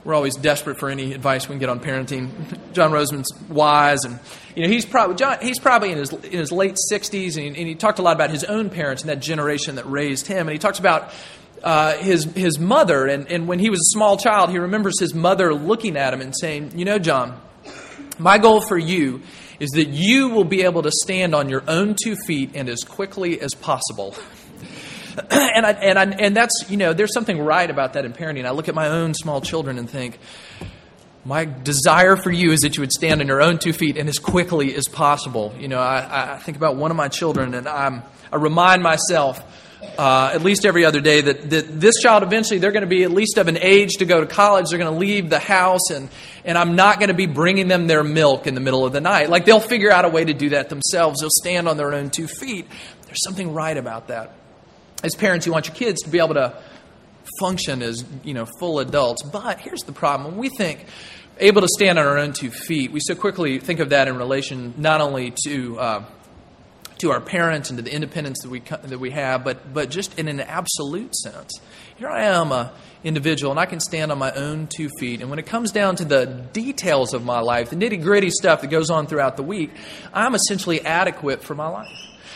we're 0.03 0.13
always 0.13 0.35
desperate 0.35 0.77
for 0.77 0.89
any 0.89 1.13
advice 1.13 1.47
we 1.47 1.53
can 1.53 1.59
get 1.59 1.69
on 1.69 1.79
parenting. 1.79 2.29
John 2.73 2.91
Rosemond's 2.91 3.31
wise, 3.49 4.03
and 4.03 4.19
you 4.55 4.63
know 4.63 4.69
he's 4.69 4.85
probably 4.85 5.15
John, 5.15 5.37
he's 5.41 5.59
probably 5.59 5.91
in 5.91 5.99
his 5.99 6.11
in 6.11 6.31
his 6.39 6.51
late 6.51 6.77
sixties, 6.77 7.37
and, 7.37 7.55
and 7.55 7.67
he 7.67 7.75
talked 7.75 7.99
a 7.99 8.01
lot 8.01 8.15
about 8.15 8.29
his 8.29 8.43
own 8.43 8.69
parents 8.69 9.03
and 9.03 9.09
that 9.09 9.19
generation 9.19 9.75
that 9.75 9.89
raised 9.89 10.27
him. 10.27 10.47
And 10.47 10.51
he 10.51 10.59
talks 10.59 10.79
about 10.79 11.13
uh, 11.63 11.97
his, 11.97 12.25
his 12.25 12.59
mother, 12.59 13.05
and, 13.05 13.31
and 13.31 13.47
when 13.47 13.59
he 13.59 13.69
was 13.69 13.79
a 13.79 13.89
small 13.93 14.17
child, 14.17 14.49
he 14.49 14.57
remembers 14.57 14.99
his 14.99 15.13
mother 15.13 15.53
looking 15.53 15.97
at 15.97 16.13
him 16.13 16.21
and 16.21 16.35
saying, 16.35 16.77
You 16.77 16.85
know, 16.85 16.99
John, 16.99 17.39
my 18.17 18.37
goal 18.37 18.61
for 18.61 18.77
you 18.77 19.21
is 19.59 19.69
that 19.71 19.89
you 19.89 20.29
will 20.29 20.43
be 20.43 20.63
able 20.63 20.81
to 20.81 20.91
stand 20.91 21.35
on 21.35 21.49
your 21.49 21.63
own 21.67 21.95
two 22.01 22.15
feet 22.15 22.51
and 22.55 22.67
as 22.67 22.83
quickly 22.83 23.39
as 23.39 23.53
possible. 23.53 24.15
and 25.29 25.65
I, 25.65 25.71
and 25.73 25.99
I, 25.99 26.03
and 26.03 26.35
that's 26.35 26.65
you 26.69 26.77
know 26.77 26.93
there's 26.93 27.13
something 27.13 27.39
right 27.39 27.69
about 27.69 27.93
that 27.93 28.05
in 28.05 28.13
parenting. 28.13 28.45
I 28.45 28.51
look 28.51 28.69
at 28.69 28.75
my 28.75 28.87
own 28.87 29.13
small 29.13 29.41
children 29.41 29.77
and 29.77 29.89
think, 29.89 30.17
my 31.23 31.45
desire 31.45 32.15
for 32.15 32.31
you 32.31 32.51
is 32.51 32.61
that 32.61 32.77
you 32.77 32.81
would 32.81 32.91
stand 32.91 33.21
on 33.21 33.27
your 33.27 33.41
own 33.41 33.59
two 33.59 33.73
feet 33.73 33.97
and 33.97 34.09
as 34.09 34.17
quickly 34.17 34.73
as 34.75 34.87
possible. 34.87 35.53
You 35.59 35.67
know, 35.67 35.79
I, 35.79 36.33
I 36.33 36.37
think 36.39 36.57
about 36.57 36.75
one 36.77 36.89
of 36.89 36.97
my 36.97 37.09
children 37.09 37.53
and 37.53 37.67
I'm, 37.67 38.01
I 38.31 38.37
remind 38.37 38.81
myself 38.81 39.39
uh, 39.97 40.31
at 40.33 40.43
least 40.43 40.65
every 40.65 40.85
other 40.85 41.01
day 41.01 41.21
that, 41.21 41.49
that 41.49 41.79
this 41.79 41.95
child 42.01 42.23
eventually 42.23 42.59
they're 42.59 42.71
going 42.71 42.81
to 42.81 42.87
be 42.87 43.03
at 43.03 43.11
least 43.11 43.37
of 43.37 43.47
an 43.47 43.57
age 43.57 43.93
to 43.97 44.05
go 44.05 44.21
to 44.21 44.27
college. 44.27 44.69
They're 44.69 44.79
going 44.79 44.93
to 44.93 44.99
leave 44.99 45.29
the 45.29 45.39
house 45.39 45.89
and, 45.91 46.09
and 46.45 46.57
i'm 46.57 46.75
not 46.75 46.99
going 46.99 47.09
to 47.09 47.15
be 47.15 47.25
bringing 47.25 47.67
them 47.67 47.87
their 47.87 48.03
milk 48.03 48.47
in 48.47 48.55
the 48.55 48.61
middle 48.61 48.85
of 48.85 48.93
the 48.93 49.01
night. 49.01 49.29
Like 49.29 49.45
they'll 49.45 49.59
figure 49.59 49.91
out 49.91 50.05
a 50.05 50.09
way 50.09 50.23
to 50.23 50.33
do 50.33 50.49
that 50.49 50.69
themselves. 50.69 51.21
They'll 51.21 51.29
stand 51.29 51.67
on 51.67 51.77
their 51.77 51.93
own 51.93 52.09
two 52.09 52.27
feet. 52.27 52.67
There's 53.05 53.23
something 53.23 53.53
right 53.53 53.75
about 53.75 54.07
that. 54.07 54.33
As 55.03 55.15
parents 55.15 55.45
you 55.45 55.51
want 55.51 55.67
your 55.67 55.75
kids 55.75 56.01
to 56.03 56.09
be 56.09 56.19
able 56.19 56.35
to 56.35 56.55
function 57.39 57.81
as 57.81 58.03
you 58.23 58.33
know 58.33 58.45
full 58.59 58.79
adults. 58.79 59.23
But 59.23 59.59
here's 59.59 59.81
the 59.81 59.93
problem. 59.93 60.31
When 60.31 60.39
we 60.39 60.49
think 60.49 60.85
able 61.39 61.61
to 61.61 61.67
stand 61.67 61.97
on 61.97 62.05
our 62.05 62.19
own 62.19 62.33
two 62.33 62.51
feet 62.51 62.91
we 62.91 62.99
so 62.99 63.15
quickly 63.15 63.57
think 63.57 63.79
of 63.79 63.89
that 63.89 64.07
in 64.07 64.15
relation 64.15 64.75
not 64.77 65.01
only 65.01 65.33
to 65.45 65.79
uh, 65.79 66.05
to 67.01 67.11
our 67.11 67.21
parents 67.21 67.69
and 67.69 67.77
to 67.77 67.83
the 67.83 67.93
independence 67.93 68.39
that 68.41 68.49
we, 68.49 68.59
that 68.59 68.99
we 68.99 69.11
have, 69.11 69.43
but, 69.43 69.73
but 69.73 69.89
just 69.89 70.17
in 70.17 70.27
an 70.27 70.39
absolute 70.39 71.15
sense. 71.15 71.59
Here 71.97 72.09
I 72.09 72.23
am, 72.23 72.51
a 72.51 72.73
individual, 73.03 73.51
and 73.51 73.59
I 73.59 73.65
can 73.65 73.79
stand 73.79 74.11
on 74.11 74.17
my 74.17 74.31
own 74.31 74.67
two 74.67 74.89
feet. 74.99 75.21
And 75.21 75.29
when 75.29 75.39
it 75.39 75.45
comes 75.45 75.71
down 75.71 75.95
to 75.97 76.05
the 76.05 76.25
details 76.25 77.13
of 77.13 77.25
my 77.25 77.39
life, 77.39 77.71
the 77.71 77.75
nitty 77.75 78.01
gritty 78.01 78.29
stuff 78.29 78.61
that 78.61 78.67
goes 78.67 78.89
on 78.89 79.07
throughout 79.07 79.37
the 79.37 79.43
week, 79.43 79.71
I'm 80.13 80.35
essentially 80.35 80.81
adequate 80.81 81.43
for 81.43 81.55
my 81.55 81.67
life. 81.67 81.87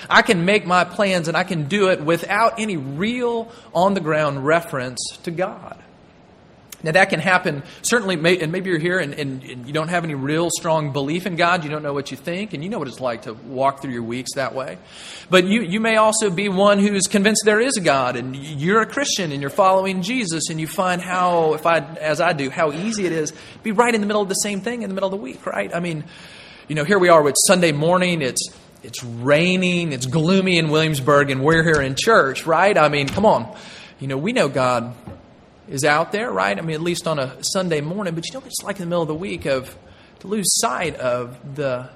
I 0.10 0.22
can 0.22 0.45
make 0.45 0.65
my 0.65 0.84
plans 0.84 1.27
and 1.27 1.38
I 1.38 1.43
can 1.43 1.67
do 1.67 1.89
it 1.89 2.01
without 2.01 2.60
any 2.60 2.77
real 2.77 3.51
on 3.74 3.93
the 3.93 4.01
ground 4.01 4.45
reference 4.45 5.00
to 5.24 5.31
God. 5.31 5.81
Now, 6.84 6.91
that 6.91 7.10
can 7.10 7.20
happen, 7.20 7.63
certainly, 7.82 8.39
and 8.39 8.51
maybe 8.51 8.70
you're 8.70 8.79
here 8.79 9.00
and, 9.00 9.13
and, 9.13 9.44
and, 9.44 9.65
you 9.65 9.74
don't 9.74 9.88
have 9.88 10.03
any 10.03 10.13
real 10.13 10.50
strong 10.51 10.94
belief 10.94 11.25
in 11.25 11.36
God. 11.36 11.63
You 11.63 11.70
don't 11.70 11.82
know 11.82 11.94
what 11.94 12.12
you 12.12 12.17
think, 12.17 12.53
and 12.53 12.63
you 12.63 12.70
know 12.70 12.77
what 12.77 12.88
it's 12.88 13.00
like 13.00 13.24
to 13.24 13.34
walk 13.34 13.82
through 13.82 13.94
your 13.94 14.03
weeks 14.03 14.36
that 14.36 14.53
way. 14.53 14.77
But 15.29 15.46
you, 15.46 15.62
you 15.62 15.79
may 15.79 15.96
also 15.96 16.29
be 16.29 16.48
one 16.48 16.77
who's 16.77 17.08
convinced 17.08 17.41
there 17.44 17.60
is 17.60 17.77
a 17.77 17.82
God, 17.82 18.15
and 18.15 18.36
you're 18.36 18.82
a 18.82 18.86
Christian, 18.86 19.32
and 19.32 19.41
you're 19.41 19.50
following 19.50 20.03
Jesus, 20.03 20.50
and 20.50 20.60
you 20.60 20.67
find 20.67 21.01
how, 21.01 21.53
if 21.53 21.65
I, 21.65 21.79
as 21.79 22.22
I 22.22 22.34
do, 22.34 22.50
how 22.51 22.72
easy 22.72 23.05
it 23.05 23.12
is 23.12 23.32
to 23.32 23.38
be 23.63 23.72
right 23.72 23.96
in 23.96 24.01
the 24.01 24.08
middle 24.08 24.22
of 24.22 24.29
the 24.29 24.36
same 24.36 24.62
thing 24.62 24.84
in 24.84 24.89
the 24.89 24.94
middle 24.94 25.08
of 25.08 25.12
the 25.12 25.24
week, 25.24 25.46
right? 25.48 25.74
I 25.74 25.79
mean, 25.79 26.03
you 26.67 26.75
know, 26.75 26.84
here 26.84 27.00
we 27.00 27.10
are 27.10 27.24
with 27.24 27.36
Sunday 27.48 27.72
morning. 27.72 28.22
It's 28.22 28.50
it's 28.84 29.03
raining, 29.03 29.94
it's 29.94 30.05
gloomy 30.05 30.60
in 30.60 30.70
Williamsburg, 30.70 31.32
and 31.32 31.44
we're 31.44 31.63
here 31.63 31.82
in 31.82 31.96
church, 31.98 32.46
right? 32.46 32.77
I 32.77 32.89
mean, 32.89 33.08
come 33.08 33.25
on. 33.25 33.58
You 34.00 34.08
know, 34.08 34.17
we 34.17 34.32
know 34.32 34.48
God 34.48 34.94
is 35.67 35.84
out 35.84 36.12
there, 36.12 36.31
right? 36.31 36.57
I 36.57 36.62
mean, 36.62 36.75
at 36.75 36.81
least 36.81 37.07
on 37.07 37.19
a 37.19 37.43
Sunday 37.43 37.81
morning, 37.81 38.15
but 38.15 38.27
you 38.27 38.34
know, 38.34 38.45
it's 38.45 38.63
like 38.63 38.77
in 38.77 38.81
the 38.81 38.88
middle 38.88 39.01
of 39.01 39.07
the 39.07 39.15
week 39.15 39.45
of 39.45 39.75
to 40.19 40.27
lose 40.27 40.45
sight 40.60 40.95
of 40.95 41.55
the 41.55 41.89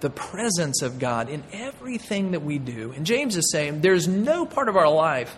the 0.00 0.10
presence 0.10 0.82
of 0.82 0.98
God 0.98 1.28
in 1.28 1.44
everything 1.52 2.32
that 2.32 2.42
we 2.42 2.58
do. 2.58 2.92
And 2.94 3.06
James 3.06 3.36
is 3.36 3.50
saying 3.52 3.82
there's 3.82 4.08
no 4.08 4.44
part 4.44 4.68
of 4.68 4.76
our 4.76 4.90
life 4.90 5.36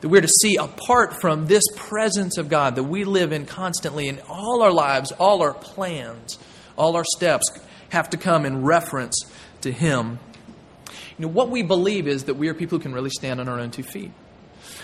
that 0.00 0.08
we're 0.08 0.20
to 0.20 0.28
see 0.40 0.54
apart 0.54 1.20
from 1.20 1.46
this 1.46 1.64
presence 1.74 2.38
of 2.38 2.48
God 2.48 2.76
that 2.76 2.84
we 2.84 3.02
live 3.02 3.32
in 3.32 3.44
constantly 3.44 4.06
in 4.06 4.20
all 4.28 4.62
our 4.62 4.70
lives, 4.70 5.10
all 5.12 5.42
our 5.42 5.52
plans, 5.52 6.38
all 6.76 6.94
our 6.94 7.04
steps 7.16 7.50
have 7.88 8.08
to 8.10 8.16
come 8.16 8.46
in 8.46 8.62
reference 8.62 9.16
to 9.62 9.72
Him. 9.72 10.20
You 11.18 11.26
know, 11.26 11.28
what 11.28 11.50
we 11.50 11.62
believe 11.64 12.06
is 12.06 12.24
that 12.24 12.34
we 12.34 12.48
are 12.48 12.54
people 12.54 12.78
who 12.78 12.82
can 12.82 12.94
really 12.94 13.10
stand 13.10 13.40
on 13.40 13.48
our 13.48 13.58
own 13.58 13.72
two 13.72 13.82
feet. 13.82 14.12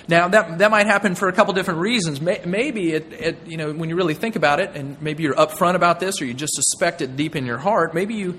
Now, 0.06 0.28
that, 0.28 0.58
that 0.58 0.70
might 0.70 0.87
happen 0.87 1.14
for 1.14 1.28
a 1.28 1.32
couple 1.32 1.54
different 1.54 1.80
reasons. 1.80 2.20
Maybe, 2.20 2.92
it, 2.92 3.12
it, 3.12 3.46
you 3.46 3.56
know, 3.56 3.73
when 3.73 3.88
you 3.88 3.96
really 3.96 4.14
think 4.14 4.37
about 4.37 4.61
it, 4.61 4.76
and 4.76 5.00
maybe 5.00 5.23
you're 5.23 5.34
upfront 5.34 5.76
about 5.76 5.99
this 5.99 6.20
or 6.20 6.26
you 6.26 6.34
just 6.34 6.54
suspect 6.54 7.00
it 7.00 7.16
deep 7.16 7.34
in 7.37 7.46
your 7.46 7.56
heart, 7.56 7.94
maybe 7.94 8.14
you, 8.14 8.38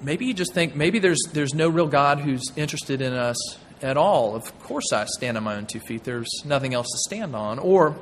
maybe 0.00 0.26
you 0.26 0.34
just 0.34 0.54
think 0.54 0.76
maybe 0.76 1.00
there's, 1.00 1.20
there's 1.32 1.52
no 1.52 1.68
real 1.68 1.88
God 1.88 2.20
who's 2.20 2.44
interested 2.54 3.00
in 3.00 3.12
us 3.12 3.36
at 3.82 3.96
all. 3.96 4.36
Of 4.36 4.56
course, 4.60 4.92
I 4.92 5.04
stand 5.06 5.36
on 5.36 5.42
my 5.42 5.56
own 5.56 5.66
two 5.66 5.80
feet. 5.80 6.04
There's 6.04 6.30
nothing 6.44 6.72
else 6.72 6.86
to 6.86 6.98
stand 6.98 7.34
on. 7.34 7.58
Or, 7.58 7.96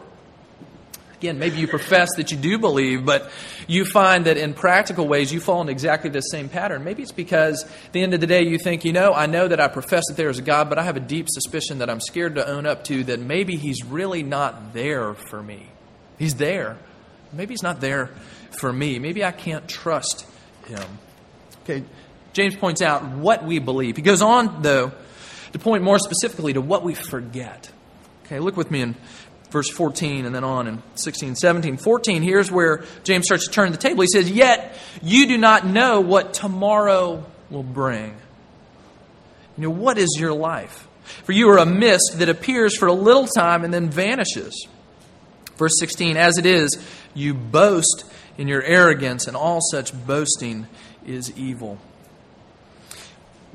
again, 1.25 1.38
maybe 1.38 1.57
you 1.57 1.66
profess 1.66 2.11
that 2.16 2.31
you 2.31 2.37
do 2.37 2.59
believe, 2.59 3.07
but 3.07 3.31
you 3.66 3.87
find 3.87 4.26
that 4.26 4.37
in 4.37 4.52
practical 4.52 5.09
ways 5.09 5.33
you 5.33 5.40
fall 5.40 5.62
into 5.62 5.73
exactly 5.73 6.11
the 6.11 6.21
same 6.21 6.50
pattern. 6.50 6.85
Maybe 6.85 7.02
it's 7.02 7.12
because 7.12 7.64
at 7.64 7.93
the 7.93 8.02
end 8.02 8.12
of 8.12 8.21
the 8.21 8.26
day 8.26 8.43
you 8.43 8.59
think, 8.59 8.85
you 8.85 8.93
know, 8.93 9.14
I 9.14 9.25
know 9.25 9.49
that 9.49 9.59
I 9.59 9.69
profess 9.69 10.04
that 10.09 10.19
there 10.19 10.28
is 10.28 10.38
a 10.38 10.43
God, 10.43 10.69
but 10.69 10.78
I 10.78 10.83
have 10.83 10.99
a 10.99 11.00
deep 11.00 11.28
suspicion 11.31 11.78
that 11.78 11.88
I'm 11.88 12.00
scared 12.00 12.35
to 12.35 12.47
own 12.47 12.66
up 12.66 12.85
to 12.85 13.04
that 13.04 13.21
maybe 13.21 13.57
He's 13.57 13.83
really 13.85 14.23
not 14.23 14.75
there 14.75 15.14
for 15.14 15.43
me. 15.43 15.66
He's 16.19 16.35
there. 16.35 16.76
Maybe 17.33 17.54
He's 17.54 17.62
not 17.62 17.81
there 17.81 18.11
for 18.50 18.71
me. 18.71 18.99
Maybe 18.99 19.25
I 19.25 19.33
can't 19.33 19.66
trust 19.66 20.26
Him. 20.66 20.85
Okay, 21.62 21.85
James 22.35 22.54
points 22.54 22.83
out 22.83 23.02
what 23.02 23.45
we 23.45 23.61
believe. 23.61 23.97
He 23.97 24.02
goes 24.02 24.21
on, 24.21 24.61
though, 24.61 24.93
to 25.52 25.59
point 25.59 25.83
more 25.83 25.99
specifically 25.99 26.52
to 26.52 26.61
what 26.61 26.83
we 26.83 26.93
forget. 26.93 27.71
Okay, 28.26 28.40
look 28.40 28.57
with 28.57 28.71
me 28.71 28.81
in 28.81 28.95
verse 29.54 29.70
14 29.70 30.26
and 30.26 30.34
then 30.34 30.42
on 30.42 30.66
in 30.66 30.82
16, 30.96 31.37
17. 31.37 31.76
14, 31.76 32.23
here's 32.23 32.50
where 32.50 32.84
James 33.04 33.25
starts 33.26 33.46
to 33.46 33.52
turn 33.52 33.70
the 33.70 33.78
table. 33.78 34.02
He 34.02 34.08
says, 34.08 34.28
Yet 34.28 34.76
you 35.00 35.28
do 35.28 35.38
not 35.38 35.64
know 35.64 36.00
what 36.00 36.34
tomorrow 36.34 37.25
will 37.50 37.62
bring. 37.62 38.16
You 39.56 39.62
know, 39.62 39.70
what 39.70 39.96
is 39.96 40.16
your 40.18 40.32
life? 40.32 40.88
For 41.23 41.30
you 41.30 41.50
are 41.50 41.58
a 41.58 41.66
mist 41.66 42.18
that 42.18 42.28
appears 42.28 42.76
for 42.76 42.88
a 42.88 42.92
little 42.92 43.28
time 43.28 43.64
and 43.64 43.73
then 43.73 43.90
vanishes. 43.90 44.66
Verse 45.56 45.78
16, 45.78 46.16
as 46.16 46.37
it 46.37 46.46
is, 46.46 46.76
you 47.14 47.32
boast 47.32 48.04
in 48.37 48.49
your 48.49 48.62
arrogance, 48.64 49.28
and 49.28 49.37
all 49.37 49.61
such 49.61 49.94
boasting 50.04 50.66
is 51.06 51.32
evil. 51.38 51.78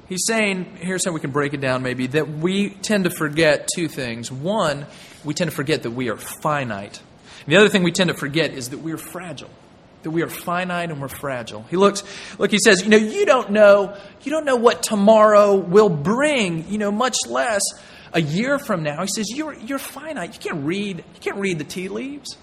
He's 0.10 0.26
saying, 0.26 0.78
here's 0.82 1.06
how 1.06 1.12
we 1.12 1.20
can 1.20 1.30
break 1.30 1.54
it 1.54 1.62
down 1.62 1.84
maybe, 1.84 2.08
that 2.08 2.28
we 2.28 2.72
tend 2.72 3.04
to 3.04 3.12
forget 3.12 3.70
two 3.74 3.88
things. 3.88 4.32
One, 4.32 4.88
we 5.24 5.36
tend 5.36 5.52
to 5.52 5.56
forget 5.56 5.84
that 5.84 5.92
we 5.92 6.10
are 6.10 6.18
finite. 6.18 7.00
And 7.46 7.54
the 7.54 7.58
other 7.58 7.70
thing 7.70 7.84
we 7.84 7.92
tend 7.92 8.10
to 8.10 8.16
forget 8.16 8.52
is 8.52 8.70
that 8.70 8.80
we 8.80 8.92
are 8.92 8.98
fragile. 8.98 9.52
That 10.02 10.10
we 10.10 10.24
are 10.24 10.30
finite 10.30 10.90
and 10.90 11.00
we're 11.00 11.10
fragile. 11.10 11.64
He 11.70 11.78
looks, 11.78 12.04
look, 12.40 12.50
he 12.50 12.58
says, 12.58 12.84
you 12.84 12.90
know, 12.90 12.98
you 12.98 13.26
don't 13.26 13.52
know, 13.52 13.96
you 14.24 14.32
don't 14.32 14.46
know 14.46 14.56
what 14.56 14.82
tomorrow 14.82 15.56
will 15.56 15.90
bring, 15.90 16.72
you 16.72 16.80
know, 16.80 16.92
much 16.92 17.18
less 17.28 17.62
a 18.12 18.22
year 18.22 18.58
from 18.58 18.82
now. 18.82 19.02
He 19.04 19.10
says, 19.14 19.30
you're, 19.30 19.54
you're 19.54 19.78
finite. 19.78 20.34
You 20.34 20.40
can't 20.40 20.66
read, 20.66 20.98
you 20.98 21.20
can't 21.22 21.38
read 21.38 21.60
the 21.60 21.66
tea 21.66 21.88
leaves. 21.88 22.36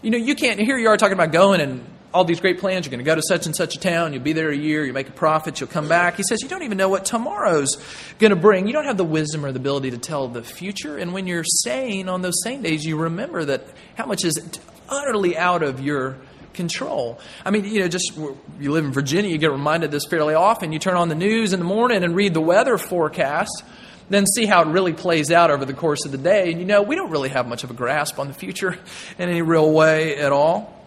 You 0.00 0.10
know, 0.10 0.18
you 0.18 0.36
can't, 0.36 0.60
here 0.60 0.78
you 0.78 0.88
are 0.88 0.96
talking 0.96 1.14
about 1.14 1.32
going 1.32 1.60
and 1.60 1.84
all 2.12 2.24
these 2.24 2.40
great 2.40 2.58
plans. 2.58 2.86
You're 2.86 2.90
going 2.90 3.04
to 3.04 3.08
go 3.08 3.14
to 3.14 3.22
such 3.22 3.46
and 3.46 3.54
such 3.54 3.76
a 3.76 3.80
town. 3.80 4.12
You'll 4.12 4.22
be 4.22 4.32
there 4.32 4.50
a 4.50 4.56
year. 4.56 4.84
You 4.84 4.92
make 4.92 5.08
a 5.08 5.12
profit. 5.12 5.60
You'll 5.60 5.68
come 5.68 5.88
back. 5.88 6.16
He 6.16 6.22
says, 6.28 6.42
You 6.42 6.48
don't 6.48 6.62
even 6.62 6.78
know 6.78 6.88
what 6.88 7.04
tomorrow's 7.04 7.76
going 8.18 8.30
to 8.30 8.36
bring. 8.36 8.66
You 8.66 8.72
don't 8.72 8.84
have 8.84 8.96
the 8.96 9.04
wisdom 9.04 9.44
or 9.44 9.52
the 9.52 9.60
ability 9.60 9.90
to 9.92 9.98
tell 9.98 10.28
the 10.28 10.42
future. 10.42 10.96
And 10.96 11.12
when 11.12 11.26
you're 11.26 11.44
saying 11.44 12.08
on 12.08 12.22
those 12.22 12.42
same 12.42 12.62
days, 12.62 12.84
you 12.84 12.96
remember 12.96 13.44
that 13.44 13.64
how 13.96 14.06
much 14.06 14.24
is 14.24 14.60
utterly 14.88 15.36
out 15.36 15.62
of 15.62 15.80
your 15.80 16.16
control. 16.52 17.20
I 17.44 17.50
mean, 17.50 17.64
you 17.64 17.80
know, 17.80 17.88
just 17.88 18.16
you 18.58 18.72
live 18.72 18.84
in 18.84 18.92
Virginia, 18.92 19.30
you 19.30 19.38
get 19.38 19.52
reminded 19.52 19.90
this 19.90 20.04
fairly 20.06 20.34
often. 20.34 20.72
You 20.72 20.78
turn 20.78 20.96
on 20.96 21.08
the 21.08 21.14
news 21.14 21.52
in 21.52 21.60
the 21.60 21.64
morning 21.64 22.02
and 22.02 22.16
read 22.16 22.34
the 22.34 22.40
weather 22.40 22.76
forecast 22.76 23.62
then 24.10 24.26
see 24.26 24.44
how 24.44 24.62
it 24.62 24.66
really 24.66 24.92
plays 24.92 25.30
out 25.30 25.50
over 25.50 25.64
the 25.64 25.72
course 25.72 26.04
of 26.04 26.10
the 26.10 26.18
day. 26.18 26.50
And 26.50 26.60
you 26.60 26.66
know, 26.66 26.82
we 26.82 26.96
don't 26.96 27.10
really 27.10 27.28
have 27.28 27.46
much 27.46 27.64
of 27.64 27.70
a 27.70 27.74
grasp 27.74 28.18
on 28.18 28.26
the 28.26 28.34
future 28.34 28.76
in 29.18 29.28
any 29.28 29.40
real 29.40 29.72
way 29.72 30.16
at 30.16 30.32
all. 30.32 30.79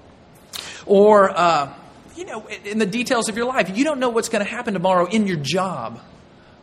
Or, 0.85 1.29
uh, 1.29 1.73
you 2.15 2.25
know, 2.25 2.47
in 2.47 2.77
the 2.77 2.85
details 2.85 3.29
of 3.29 3.37
your 3.37 3.45
life. 3.45 3.75
You 3.75 3.83
don't 3.83 3.99
know 3.99 4.09
what's 4.09 4.29
going 4.29 4.43
to 4.43 4.49
happen 4.49 4.73
tomorrow 4.73 5.05
in 5.05 5.27
your 5.27 5.37
job. 5.37 5.99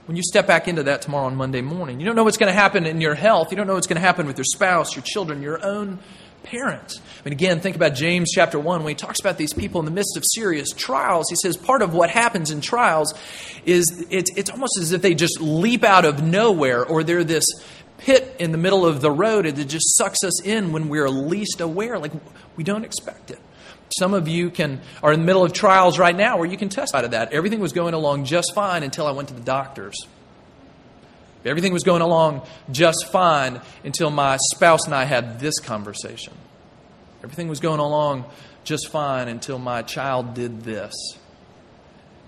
When 0.06 0.16
you 0.16 0.22
step 0.22 0.46
back 0.46 0.66
into 0.66 0.84
that 0.84 1.02
tomorrow 1.02 1.26
on 1.26 1.36
Monday 1.36 1.60
morning, 1.60 2.00
you 2.00 2.06
don't 2.06 2.16
know 2.16 2.24
what's 2.24 2.38
going 2.38 2.52
to 2.52 2.58
happen 2.58 2.84
in 2.84 3.00
your 3.00 3.14
health. 3.14 3.50
You 3.50 3.56
don't 3.56 3.66
know 3.66 3.74
what's 3.74 3.86
going 3.86 4.00
to 4.00 4.06
happen 4.06 4.26
with 4.26 4.38
your 4.38 4.44
spouse, 4.44 4.96
your 4.96 5.04
children, 5.04 5.40
your 5.40 5.64
own 5.64 6.00
parents. 6.42 6.98
I 6.98 7.28
mean, 7.28 7.32
again, 7.32 7.60
think 7.60 7.76
about 7.76 7.94
James 7.94 8.30
chapter 8.34 8.58
1 8.58 8.82
when 8.82 8.90
he 8.90 8.94
talks 8.94 9.20
about 9.20 9.36
these 9.36 9.52
people 9.52 9.78
in 9.80 9.84
the 9.84 9.90
midst 9.90 10.16
of 10.16 10.24
serious 10.24 10.70
trials. 10.70 11.26
He 11.28 11.36
says 11.36 11.56
part 11.56 11.82
of 11.82 11.92
what 11.94 12.10
happens 12.10 12.50
in 12.50 12.60
trials 12.60 13.14
is 13.64 14.06
it's, 14.10 14.30
it's 14.36 14.50
almost 14.50 14.78
as 14.80 14.92
if 14.92 15.02
they 15.02 15.14
just 15.14 15.40
leap 15.40 15.84
out 15.84 16.04
of 16.04 16.22
nowhere 16.22 16.84
or 16.84 17.04
they're 17.04 17.24
this 17.24 17.44
pit 17.98 18.36
in 18.38 18.50
the 18.50 18.58
middle 18.58 18.86
of 18.86 19.02
the 19.02 19.10
road 19.10 19.44
it 19.44 19.54
just 19.68 19.98
sucks 19.98 20.24
us 20.24 20.42
in 20.42 20.72
when 20.72 20.88
we're 20.88 21.10
least 21.10 21.60
aware. 21.60 21.98
Like, 21.98 22.12
we 22.56 22.64
don't 22.64 22.84
expect 22.84 23.30
it. 23.30 23.38
Some 23.98 24.14
of 24.14 24.28
you 24.28 24.50
can 24.50 24.80
are 25.02 25.12
in 25.12 25.20
the 25.20 25.26
middle 25.26 25.44
of 25.44 25.52
trials 25.52 25.98
right 25.98 26.14
now 26.14 26.38
where 26.38 26.48
you 26.48 26.56
can 26.56 26.68
testify 26.68 27.02
to 27.02 27.08
that. 27.08 27.32
Everything 27.32 27.60
was 27.60 27.72
going 27.72 27.94
along 27.94 28.24
just 28.24 28.54
fine 28.54 28.82
until 28.82 29.06
I 29.06 29.12
went 29.12 29.28
to 29.28 29.34
the 29.34 29.40
doctors. 29.40 29.96
Everything 31.44 31.72
was 31.72 31.84
going 31.84 32.02
along 32.02 32.42
just 32.70 33.10
fine 33.10 33.60
until 33.82 34.10
my 34.10 34.36
spouse 34.52 34.84
and 34.84 34.94
I 34.94 35.04
had 35.04 35.40
this 35.40 35.58
conversation. 35.58 36.34
Everything 37.24 37.48
was 37.48 37.60
going 37.60 37.80
along 37.80 38.26
just 38.64 38.88
fine 38.88 39.28
until 39.28 39.58
my 39.58 39.82
child 39.82 40.34
did 40.34 40.62
this. 40.62 40.94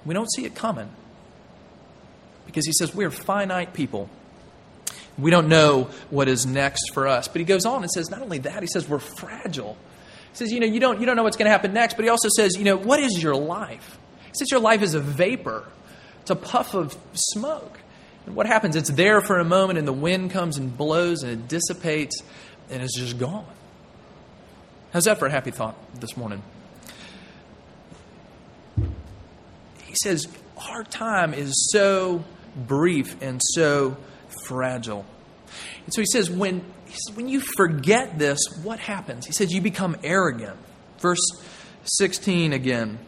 We 0.04 0.14
don't 0.14 0.30
see 0.32 0.44
it 0.44 0.54
coming. 0.54 0.88
Because 2.46 2.66
he 2.66 2.72
says 2.72 2.94
we're 2.94 3.10
finite 3.10 3.74
people. 3.74 4.08
We 5.18 5.30
don't 5.30 5.48
know 5.48 5.90
what 6.10 6.28
is 6.28 6.46
next 6.46 6.92
for 6.94 7.06
us. 7.06 7.28
But 7.28 7.38
he 7.40 7.44
goes 7.44 7.66
on 7.66 7.82
and 7.82 7.90
says, 7.90 8.10
not 8.10 8.22
only 8.22 8.38
that, 8.38 8.62
he 8.62 8.66
says 8.66 8.88
we're 8.88 8.98
fragile. 8.98 9.76
He 10.32 10.38
says, 10.38 10.52
you 10.52 10.60
know, 10.60 10.66
you 10.66 10.80
don't, 10.80 11.00
you 11.00 11.06
don't 11.06 11.16
know 11.16 11.22
what's 11.22 11.36
going 11.36 11.46
to 11.46 11.50
happen 11.52 11.72
next, 11.72 11.94
but 11.94 12.04
he 12.04 12.08
also 12.08 12.28
says, 12.34 12.56
you 12.56 12.64
know, 12.64 12.76
what 12.76 13.00
is 13.00 13.22
your 13.22 13.36
life? 13.36 13.98
He 14.26 14.32
says 14.34 14.50
your 14.50 14.60
life 14.60 14.82
is 14.82 14.94
a 14.94 15.00
vapor, 15.00 15.66
it's 16.22 16.30
a 16.30 16.36
puff 16.36 16.74
of 16.74 16.96
smoke. 17.12 17.78
And 18.24 18.36
what 18.36 18.46
happens? 18.46 18.76
It's 18.76 18.90
there 18.90 19.20
for 19.20 19.38
a 19.38 19.44
moment, 19.44 19.78
and 19.78 19.86
the 19.86 19.92
wind 19.92 20.30
comes 20.30 20.56
and 20.56 20.76
blows, 20.76 21.22
and 21.22 21.32
it 21.32 21.48
dissipates, 21.48 22.22
and 22.70 22.82
it's 22.82 22.96
just 22.96 23.18
gone. 23.18 23.44
How's 24.92 25.04
that 25.04 25.18
for 25.18 25.26
a 25.26 25.30
happy 25.30 25.50
thought 25.50 25.74
this 26.00 26.16
morning? 26.16 26.42
He 29.84 29.94
says, 30.02 30.28
Our 30.68 30.84
time 30.84 31.34
is 31.34 31.70
so 31.72 32.24
brief 32.56 33.20
and 33.20 33.40
so 33.54 33.96
fragile. 34.44 35.04
And 35.84 35.92
so 35.92 36.00
he 36.00 36.06
says, 36.06 36.30
when 36.30 36.64
he 36.92 36.98
says, 36.98 37.16
when 37.16 37.26
you 37.26 37.40
forget 37.40 38.18
this, 38.18 38.38
what 38.62 38.78
happens? 38.78 39.24
He 39.24 39.32
says, 39.32 39.50
you 39.50 39.62
become 39.62 39.96
arrogant. 40.04 40.58
Verse 40.98 41.26
16 41.84 42.52
again. 42.52 42.98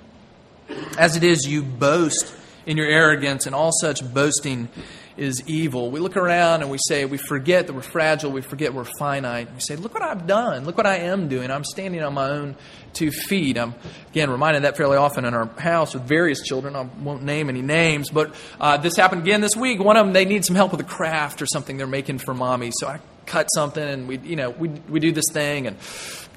As 0.96 1.16
it 1.16 1.22
is, 1.22 1.46
you 1.46 1.62
boast 1.62 2.34
in 2.64 2.78
your 2.78 2.86
arrogance, 2.86 3.44
and 3.44 3.54
all 3.54 3.72
such 3.72 4.02
boasting 4.14 4.70
is 5.18 5.46
evil. 5.46 5.90
We 5.90 6.00
look 6.00 6.16
around 6.16 6.62
and 6.62 6.70
we 6.70 6.78
say, 6.88 7.04
we 7.04 7.18
forget 7.18 7.66
that 7.66 7.74
we're 7.74 7.82
fragile, 7.82 8.32
we 8.32 8.40
forget 8.40 8.72
we're 8.72 8.88
finite. 8.98 9.52
We 9.52 9.60
say, 9.60 9.76
look 9.76 9.92
what 9.92 10.02
I've 10.02 10.26
done, 10.26 10.64
look 10.64 10.78
what 10.78 10.86
I 10.86 10.96
am 10.96 11.28
doing. 11.28 11.50
I'm 11.50 11.62
standing 11.62 12.02
on 12.02 12.14
my 12.14 12.30
own 12.30 12.56
two 12.94 13.10
feet. 13.10 13.58
I'm, 13.58 13.74
again, 14.08 14.30
reminded 14.30 14.62
that 14.62 14.78
fairly 14.78 14.96
often 14.96 15.26
in 15.26 15.34
our 15.34 15.44
house 15.60 15.92
with 15.92 16.04
various 16.04 16.40
children. 16.40 16.74
I 16.74 16.88
won't 17.02 17.22
name 17.22 17.50
any 17.50 17.60
names, 17.60 18.08
but 18.08 18.34
uh, 18.58 18.78
this 18.78 18.96
happened 18.96 19.20
again 19.20 19.42
this 19.42 19.54
week. 19.54 19.78
One 19.78 19.98
of 19.98 20.06
them, 20.06 20.14
they 20.14 20.24
need 20.24 20.46
some 20.46 20.56
help 20.56 20.72
with 20.72 20.80
a 20.80 20.84
craft 20.84 21.42
or 21.42 21.46
something 21.46 21.76
they're 21.76 21.86
making 21.86 22.18
for 22.18 22.32
mommy. 22.32 22.72
So 22.72 22.88
I 22.88 23.00
cut 23.26 23.46
something 23.54 23.82
and 23.82 24.08
we, 24.08 24.18
you 24.18 24.36
know, 24.36 24.50
we, 24.50 24.68
we 24.88 25.00
do 25.00 25.12
this 25.12 25.26
thing 25.32 25.66
and 25.66 25.76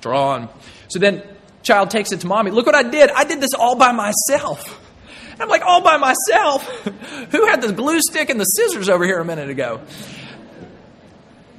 draw. 0.01 0.35
And 0.35 0.49
so 0.89 0.99
then 0.99 1.23
child 1.63 1.89
takes 1.89 2.11
it 2.11 2.21
to 2.21 2.27
mommy. 2.27 2.51
Look 2.51 2.65
what 2.65 2.75
I 2.75 2.83
did. 2.83 3.11
I 3.11 3.23
did 3.23 3.41
this 3.41 3.53
all 3.53 3.75
by 3.75 3.91
myself. 3.91 4.83
And 5.33 5.41
I'm 5.41 5.49
like, 5.49 5.61
all 5.63 5.81
by 5.81 5.97
myself? 5.97 6.67
Who 7.31 7.45
had 7.45 7.61
the 7.61 7.71
glue 7.71 7.99
stick 8.01 8.29
and 8.29 8.39
the 8.39 8.45
scissors 8.45 8.89
over 8.89 9.05
here 9.05 9.19
a 9.19 9.25
minute 9.25 9.49
ago? 9.49 9.81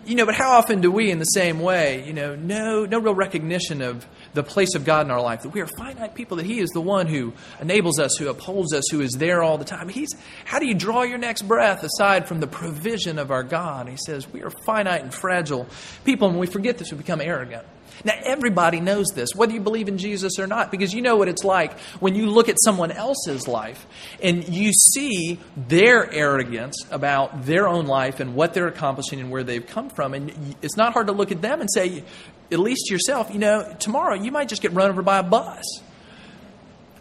You 0.04 0.14
know, 0.14 0.26
but 0.26 0.35
how 0.35 0.52
often 0.52 0.80
do 0.80 0.90
we, 0.90 1.11
in 1.11 1.18
the 1.18 1.25
same 1.25 1.61
way, 1.61 2.04
you 2.06 2.14
know, 2.14 2.35
no, 2.35 2.87
no 2.87 2.99
real 2.99 3.14
recognition 3.14 3.82
of 3.82 4.06
the 4.38 4.42
place 4.45 4.75
of 4.75 4.85
God 4.85 5.04
in 5.04 5.11
our 5.11 5.21
life, 5.21 5.42
that 5.42 5.49
we 5.50 5.61
are 5.61 5.66
finite 5.66 6.14
people, 6.14 6.37
that 6.37 6.47
He 6.47 6.61
is 6.61 6.71
the 6.71 6.80
one 6.80 7.07
who 7.07 7.33
enables 7.61 7.99
us, 7.99 8.16
who 8.16 8.28
upholds 8.28 8.73
us, 8.73 8.85
who 8.90 9.00
is 9.00 9.12
there 9.12 9.42
all 9.42 9.59
the 9.59 9.64
time. 9.64 9.88
He's, 9.88 10.14
how 10.45 10.61
do 10.61 10.66
you 10.66 10.75
draw 10.75 11.02
your 11.02 11.18
next 11.18 11.42
breath 11.42 11.83
aside 11.83 12.28
from 12.28 12.40
the 12.40 12.47
provision 12.47 13.18
of 13.18 13.30
our 13.30 13.42
God? 13.42 13.88
He 13.88 13.97
says, 13.97 14.33
We 14.33 14.42
are 14.42 14.50
finite 14.50 15.02
and 15.02 15.12
fragile 15.12 15.66
people, 16.04 16.28
and 16.28 16.37
when 16.37 16.49
we 16.49 16.52
forget 16.52 16.78
this, 16.78 16.92
we 16.92 16.99
become 16.99 17.21
arrogant. 17.21 17.66
Now, 18.05 18.14
everybody 18.25 18.81
knows 18.81 19.09
this, 19.14 19.35
whether 19.35 19.52
you 19.52 19.61
believe 19.61 19.88
in 19.88 19.99
Jesus 19.99 20.38
or 20.38 20.47
not, 20.47 20.71
because 20.71 20.95
you 20.95 21.02
know 21.02 21.17
what 21.17 21.28
it's 21.28 21.45
like 21.45 21.78
when 22.00 22.14
you 22.14 22.26
look 22.31 22.49
at 22.49 22.57
someone 22.62 22.90
else's 22.90 23.49
life 23.49 23.87
and 24.23 24.49
you 24.49 24.73
see 24.73 25.38
their 25.57 26.11
arrogance 26.12 26.85
about 26.90 27.45
their 27.45 27.69
own 27.69 27.87
life 27.87 28.21
and 28.21 28.35
what 28.35 28.55
they're 28.55 28.69
accomplishing 28.69 29.21
and 29.21 29.31
where 29.31 29.45
they've 29.45 29.67
come 29.67 29.90
from. 29.90 30.14
And 30.14 30.57
it's 30.62 30.76
not 30.76 30.93
hard 30.93 31.09
to 31.09 31.12
look 31.12 31.33
at 31.33 31.43
them 31.43 31.61
and 31.61 31.69
say, 31.73 32.05
at 32.50 32.59
least 32.59 32.90
yourself, 32.90 33.31
you 33.33 33.38
know, 33.38 33.75
tomorrow 33.78 34.14
you 34.14 34.33
might 34.33 34.49
just 34.49 34.62
get 34.62 34.73
run 34.73 34.90
over 34.90 35.02
by 35.02 35.19
a 35.19 35.23
bus. 35.23 35.64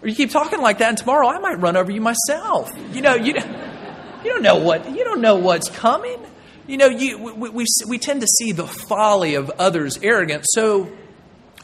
Or 0.01 0.07
you 0.07 0.15
keep 0.15 0.29
talking 0.29 0.61
like 0.61 0.77
that, 0.79 0.89
and 0.89 0.97
tomorrow 0.97 1.27
I 1.27 1.39
might 1.39 1.59
run 1.59 1.75
over 1.75 1.91
you 1.91 2.01
myself. 2.01 2.71
You 2.93 3.01
know, 3.01 3.15
you, 3.15 3.33
you 4.23 4.29
don't 4.31 4.43
know 4.43 4.57
what 4.57 4.89
you 4.89 5.03
don't 5.03 5.21
know 5.21 5.35
what's 5.35 5.69
coming. 5.69 6.26
You 6.67 6.77
know, 6.77 6.87
you, 6.87 7.17
we, 7.17 7.49
we, 7.49 7.65
we 7.87 7.97
tend 7.97 8.21
to 8.21 8.27
see 8.27 8.51
the 8.51 8.67
folly 8.67 9.35
of 9.35 9.49
others' 9.51 9.97
arrogance 10.03 10.47
so 10.51 10.91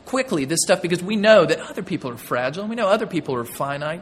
quickly, 0.06 0.46
this 0.46 0.60
stuff, 0.64 0.82
because 0.82 1.04
we 1.04 1.16
know 1.16 1.46
that 1.46 1.60
other 1.60 1.84
people 1.84 2.12
are 2.12 2.18
fragile. 2.18 2.68
We 2.68 2.76
know 2.76 2.88
other 2.88 3.08
people 3.08 3.36
are 3.36 3.44
finite. 3.44 4.02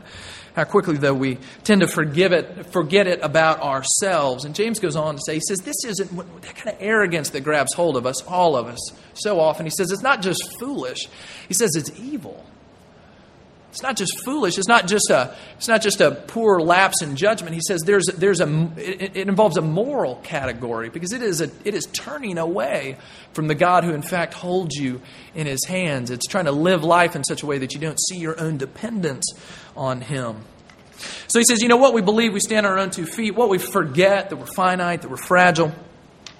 How 0.55 0.65
quickly, 0.65 0.97
though, 0.97 1.13
we 1.13 1.37
tend 1.63 1.81
to 1.81 1.87
forgive 1.87 2.33
it, 2.33 2.71
forget 2.71 3.07
it 3.07 3.19
about 3.23 3.61
ourselves. 3.61 4.45
And 4.45 4.53
James 4.53 4.79
goes 4.79 4.95
on 4.95 5.15
to 5.15 5.21
say, 5.25 5.35
he 5.35 5.41
says, 5.47 5.59
this 5.59 5.85
isn't 5.85 6.41
that 6.41 6.55
kind 6.55 6.75
of 6.75 6.81
arrogance 6.81 7.29
that 7.29 7.41
grabs 7.41 7.73
hold 7.73 7.97
of 7.97 8.05
us, 8.05 8.21
all 8.23 8.55
of 8.55 8.67
us, 8.67 8.79
so 9.13 9.39
often. 9.39 9.65
He 9.65 9.69
says, 9.69 9.91
it's 9.91 10.03
not 10.03 10.21
just 10.21 10.59
foolish, 10.59 11.07
he 11.47 11.53
says 11.53 11.75
it's 11.75 11.91
evil. 11.99 12.45
It's 13.71 13.81
not 13.81 13.95
just 13.95 14.19
foolish. 14.25 14.57
It's 14.57 14.67
not 14.67 14.85
just 14.85 15.09
a. 15.09 15.33
It's 15.55 15.69
not 15.69 15.81
just 15.81 16.01
a 16.01 16.11
poor 16.11 16.59
lapse 16.59 17.01
in 17.01 17.15
judgment. 17.15 17.55
He 17.55 17.61
says 17.65 17.81
there's 17.83 18.05
there's 18.17 18.41
a. 18.41 18.69
It, 18.75 19.15
it, 19.15 19.29
involves 19.29 19.55
a 19.55 19.61
moral 19.61 20.17
category 20.17 20.89
because 20.89 21.13
it 21.13 21.21
is 21.21 21.39
a. 21.39 21.49
It 21.63 21.73
is 21.73 21.85
turning 21.85 22.37
away 22.37 22.97
from 23.31 23.47
the 23.47 23.55
God 23.55 23.85
who 23.85 23.93
in 23.93 24.01
fact 24.01 24.33
holds 24.33 24.75
you 24.75 25.01
in 25.33 25.47
His 25.47 25.63
hands. 25.65 26.11
It's 26.11 26.27
trying 26.27 26.45
to 26.45 26.51
live 26.51 26.83
life 26.83 27.15
in 27.15 27.23
such 27.23 27.43
a 27.43 27.45
way 27.45 27.59
that 27.59 27.73
you 27.73 27.79
don't 27.79 27.97
see 27.97 28.17
your 28.17 28.37
own 28.41 28.57
dependence 28.57 29.25
on 29.77 30.01
Him. 30.01 30.43
So 31.27 31.39
he 31.39 31.45
says, 31.45 31.61
you 31.61 31.69
know 31.69 31.77
what 31.77 31.93
we 31.93 32.01
believe, 32.01 32.33
we 32.33 32.41
stand 32.41 32.65
on 32.65 32.73
our 32.73 32.77
own 32.77 32.91
two 32.91 33.05
feet. 33.05 33.35
What 33.35 33.47
we 33.47 33.57
forget 33.57 34.29
that 34.31 34.35
we're 34.35 34.45
finite, 34.45 35.03
that 35.03 35.09
we're 35.09 35.15
fragile. 35.15 35.71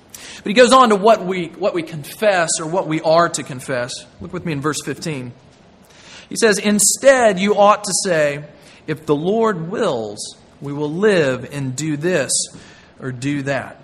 But 0.10 0.46
he 0.46 0.54
goes 0.54 0.74
on 0.74 0.90
to 0.90 0.98
what 0.98 1.26
we 1.26 1.48
what 1.48 1.74
we 1.74 1.84
confess 1.84 2.60
or 2.60 2.68
what 2.68 2.88
we 2.88 3.00
are 3.00 3.30
to 3.30 3.44
confess. 3.44 4.06
Look 4.20 4.34
with 4.34 4.46
me 4.46 4.52
in 4.52 4.60
verse 4.60 4.82
fifteen. 4.84 5.32
He 6.32 6.38
says, 6.38 6.60
Instead, 6.60 7.40
you 7.40 7.58
ought 7.58 7.84
to 7.84 7.94
say, 8.06 8.46
If 8.88 9.06
the 9.06 9.16
Lord 9.16 9.70
wills, 9.70 10.38
we 10.62 10.72
will 10.72 10.90
live 10.90 11.54
and 11.54 11.76
do 11.76 11.98
this 11.98 12.32
or 13.02 13.12
do 13.12 13.42
that. 13.44 13.82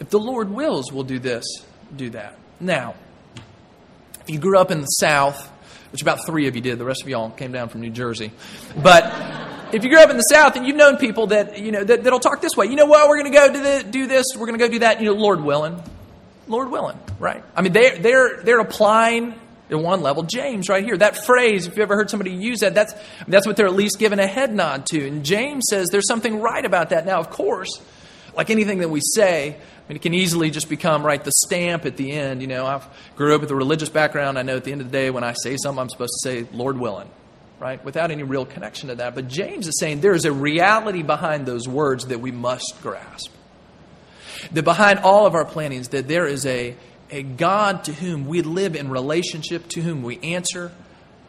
If 0.00 0.08
the 0.08 0.18
Lord 0.18 0.48
wills, 0.48 0.90
we'll 0.90 1.04
do 1.04 1.18
this, 1.18 1.44
do 1.94 2.08
that. 2.10 2.38
Now, 2.58 2.94
if 4.22 4.30
you 4.30 4.38
grew 4.38 4.58
up 4.58 4.70
in 4.70 4.80
the 4.80 4.86
South, 4.86 5.46
which 5.92 6.00
about 6.00 6.24
three 6.24 6.46
of 6.48 6.56
you 6.56 6.62
did, 6.62 6.78
the 6.78 6.86
rest 6.86 7.02
of 7.02 7.08
y'all 7.10 7.28
came 7.28 7.52
down 7.52 7.68
from 7.68 7.82
New 7.82 7.90
Jersey. 7.90 8.32
But 8.82 9.04
if 9.74 9.84
you 9.84 9.90
grew 9.90 10.00
up 10.00 10.08
in 10.08 10.16
the 10.16 10.22
South 10.22 10.56
and 10.56 10.66
you've 10.66 10.76
known 10.76 10.96
people 10.96 11.26
that, 11.26 11.58
you 11.58 11.70
know, 11.70 11.84
that, 11.84 12.02
that'll 12.02 12.20
talk 12.20 12.40
this 12.40 12.56
way, 12.56 12.64
you 12.64 12.76
know 12.76 12.86
what, 12.86 13.06
we're 13.10 13.18
going 13.18 13.30
to 13.30 13.38
go 13.38 13.52
do, 13.52 13.62
the, 13.62 13.90
do 13.90 14.06
this, 14.06 14.24
we're 14.34 14.46
going 14.46 14.58
to 14.58 14.64
go 14.64 14.72
do 14.72 14.78
that, 14.78 15.00
you 15.00 15.04
know, 15.04 15.20
Lord 15.20 15.42
willing. 15.42 15.82
Lord 16.48 16.70
willing, 16.70 16.98
right? 17.18 17.44
I 17.54 17.60
mean, 17.60 17.74
they, 17.74 17.98
they're, 17.98 18.42
they're 18.42 18.60
applying 18.60 19.34
at 19.70 19.78
one 19.78 20.00
level. 20.00 20.22
James, 20.22 20.68
right 20.68 20.84
here, 20.84 20.96
that 20.96 21.24
phrase, 21.24 21.66
if 21.66 21.76
you 21.76 21.82
ever 21.82 21.94
heard 21.96 22.10
somebody 22.10 22.32
use 22.32 22.60
that, 22.60 22.74
that's, 22.74 22.94
that's 23.28 23.46
what 23.46 23.56
they're 23.56 23.66
at 23.66 23.74
least 23.74 23.98
giving 23.98 24.18
a 24.18 24.26
head 24.26 24.54
nod 24.54 24.86
to. 24.86 25.06
And 25.06 25.24
James 25.24 25.64
says 25.70 25.88
there's 25.90 26.08
something 26.08 26.40
right 26.40 26.64
about 26.64 26.90
that. 26.90 27.06
Now, 27.06 27.20
of 27.20 27.30
course, 27.30 27.80
like 28.34 28.50
anything 28.50 28.78
that 28.78 28.88
we 28.88 29.00
say, 29.00 29.50
I 29.50 29.88
mean, 29.88 29.96
it 29.96 30.02
can 30.02 30.14
easily 30.14 30.50
just 30.50 30.68
become, 30.68 31.04
right, 31.04 31.22
the 31.22 31.32
stamp 31.46 31.84
at 31.84 31.96
the 31.96 32.12
end. 32.12 32.42
You 32.42 32.48
know, 32.48 32.66
I 32.66 32.82
grew 33.16 33.34
up 33.34 33.40
with 33.40 33.50
a 33.50 33.56
religious 33.56 33.88
background. 33.88 34.38
I 34.38 34.42
know 34.42 34.56
at 34.56 34.64
the 34.64 34.72
end 34.72 34.80
of 34.80 34.90
the 34.90 34.96
day, 34.96 35.10
when 35.10 35.24
I 35.24 35.34
say 35.34 35.56
something, 35.56 35.80
I'm 35.80 35.88
supposed 35.88 36.12
to 36.22 36.28
say, 36.28 36.46
Lord 36.52 36.78
willing, 36.78 37.10
right, 37.58 37.84
without 37.84 38.10
any 38.10 38.22
real 38.22 38.46
connection 38.46 38.88
to 38.90 38.94
that. 38.96 39.14
But 39.14 39.28
James 39.28 39.66
is 39.66 39.78
saying 39.78 40.00
there 40.00 40.14
is 40.14 40.24
a 40.24 40.32
reality 40.32 41.02
behind 41.02 41.46
those 41.46 41.66
words 41.66 42.06
that 42.06 42.20
we 42.20 42.30
must 42.30 42.74
grasp. 42.82 43.32
That 44.52 44.62
behind 44.62 45.00
all 45.00 45.26
of 45.26 45.34
our 45.34 45.44
plannings, 45.44 45.88
that 45.88 46.08
there 46.08 46.26
is 46.26 46.46
a 46.46 46.74
a 47.10 47.22
God 47.22 47.84
to 47.84 47.92
whom 47.92 48.26
we 48.26 48.42
live 48.42 48.76
in 48.76 48.90
relationship, 48.90 49.68
to 49.68 49.80
whom 49.80 50.02
we 50.02 50.18
answer, 50.20 50.72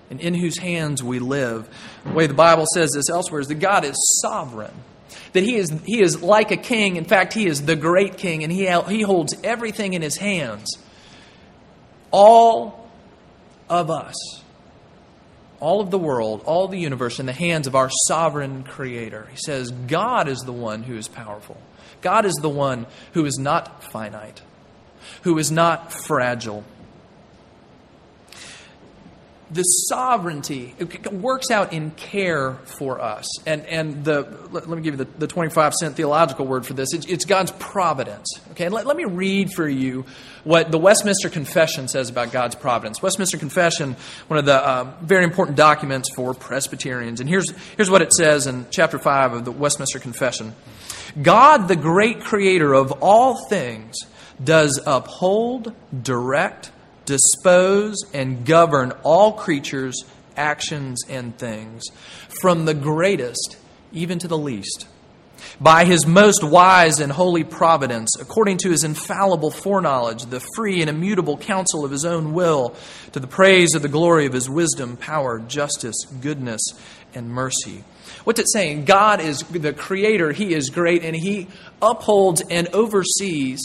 and 0.09 0.19
in 0.19 0.33
whose 0.33 0.57
hands 0.57 1.03
we 1.03 1.19
live. 1.19 1.67
The 2.03 2.11
way 2.11 2.27
the 2.27 2.33
Bible 2.33 2.65
says 2.73 2.91
this 2.91 3.09
elsewhere 3.09 3.41
is 3.41 3.47
that 3.47 3.55
God 3.55 3.85
is 3.85 3.95
sovereign. 4.21 4.73
That 5.33 5.43
he 5.43 5.55
is, 5.55 5.71
he 5.85 6.01
is 6.01 6.21
like 6.21 6.51
a 6.51 6.57
king. 6.57 6.97
In 6.97 7.05
fact, 7.05 7.33
he 7.33 7.47
is 7.47 7.65
the 7.65 7.75
great 7.75 8.17
king, 8.17 8.43
and 8.43 8.51
he, 8.51 8.69
he 8.89 9.01
holds 9.01 9.33
everything 9.43 9.93
in 9.93 10.01
his 10.01 10.17
hands. 10.17 10.77
All 12.11 12.89
of 13.69 13.89
us, 13.89 14.15
all 15.61 15.79
of 15.79 15.91
the 15.91 15.97
world, 15.97 16.43
all 16.45 16.67
the 16.67 16.79
universe 16.79 17.19
in 17.19 17.25
the 17.25 17.33
hands 17.33 17.67
of 17.67 17.75
our 17.75 17.89
sovereign 18.07 18.63
creator. 18.63 19.27
He 19.31 19.37
says, 19.37 19.71
God 19.71 20.27
is 20.27 20.39
the 20.39 20.51
one 20.51 20.83
who 20.83 20.97
is 20.97 21.07
powerful. 21.07 21.57
God 22.01 22.25
is 22.25 22.33
the 22.41 22.49
one 22.49 22.87
who 23.13 23.25
is 23.25 23.37
not 23.37 23.83
finite 23.83 24.41
who 25.21 25.37
is 25.37 25.51
not 25.51 25.91
fragile. 25.93 26.63
The 29.51 29.63
sovereignty 29.63 30.73
works 31.11 31.51
out 31.51 31.73
in 31.73 31.91
care 31.91 32.53
for 32.63 33.01
us. 33.01 33.27
And, 33.45 33.65
and 33.65 34.05
the, 34.05 34.21
let, 34.49 34.65
me 34.65 34.81
give 34.81 34.97
you 34.97 35.03
the, 35.03 35.19
the 35.19 35.27
25 35.27 35.73
cent 35.73 35.97
theological 35.97 36.47
word 36.47 36.65
for 36.65 36.73
this 36.73 36.93
it's, 36.93 37.05
it's 37.05 37.25
God's 37.25 37.51
providence. 37.51 38.27
Okay, 38.51 38.69
let, 38.69 38.85
let 38.85 38.95
me 38.95 39.03
read 39.03 39.51
for 39.51 39.67
you 39.67 40.05
what 40.45 40.71
the 40.71 40.77
Westminster 40.77 41.29
Confession 41.29 41.89
says 41.89 42.09
about 42.09 42.31
God's 42.31 42.55
providence. 42.55 43.01
Westminster 43.01 43.37
Confession, 43.37 43.97
one 44.27 44.39
of 44.39 44.45
the 44.45 44.69
um, 44.69 44.93
very 45.01 45.25
important 45.25 45.57
documents 45.57 46.09
for 46.15 46.33
Presbyterians. 46.33 47.19
And 47.19 47.27
here's, 47.27 47.51
here's 47.75 47.89
what 47.89 48.01
it 48.01 48.13
says 48.13 48.47
in 48.47 48.67
chapter 48.71 48.99
5 48.99 49.33
of 49.33 49.45
the 49.45 49.51
Westminster 49.51 49.99
Confession 49.99 50.55
God, 51.21 51.67
the 51.67 51.75
great 51.75 52.21
creator 52.21 52.73
of 52.73 52.93
all 53.01 53.45
things, 53.49 53.97
does 54.43 54.79
uphold, 54.85 55.73
direct, 56.03 56.71
dispose, 57.05 57.97
and 58.13 58.45
govern 58.45 58.93
all 59.03 59.33
creatures, 59.33 60.03
actions, 60.37 61.03
and 61.09 61.37
things, 61.37 61.83
from 62.41 62.65
the 62.65 62.73
greatest 62.73 63.57
even 63.91 64.19
to 64.19 64.27
the 64.27 64.37
least. 64.37 64.87
By 65.59 65.85
his 65.85 66.05
most 66.05 66.43
wise 66.43 66.99
and 66.99 67.11
holy 67.11 67.43
providence, 67.43 68.15
according 68.19 68.57
to 68.59 68.69
his 68.69 68.83
infallible 68.83 69.51
foreknowledge, 69.51 70.25
the 70.25 70.43
free 70.55 70.81
and 70.81 70.89
immutable 70.89 71.37
counsel 71.37 71.83
of 71.83 71.91
his 71.91 72.05
own 72.05 72.33
will, 72.33 72.75
to 73.11 73.19
the 73.19 73.27
praise 73.27 73.73
of 73.73 73.81
the 73.81 73.89
glory 73.89 74.25
of 74.25 74.33
his 74.33 74.49
wisdom, 74.49 74.97
power, 74.97 75.39
justice, 75.39 76.05
goodness, 76.21 76.61
and 77.13 77.29
mercy. 77.29 77.83
What's 78.23 78.39
it 78.39 78.51
saying? 78.51 78.85
God 78.85 79.19
is 79.19 79.39
the 79.39 79.73
creator, 79.73 80.31
he 80.31 80.53
is 80.53 80.69
great, 80.69 81.03
and 81.03 81.15
he 81.15 81.47
upholds 81.81 82.43
and 82.49 82.67
oversees 82.69 83.61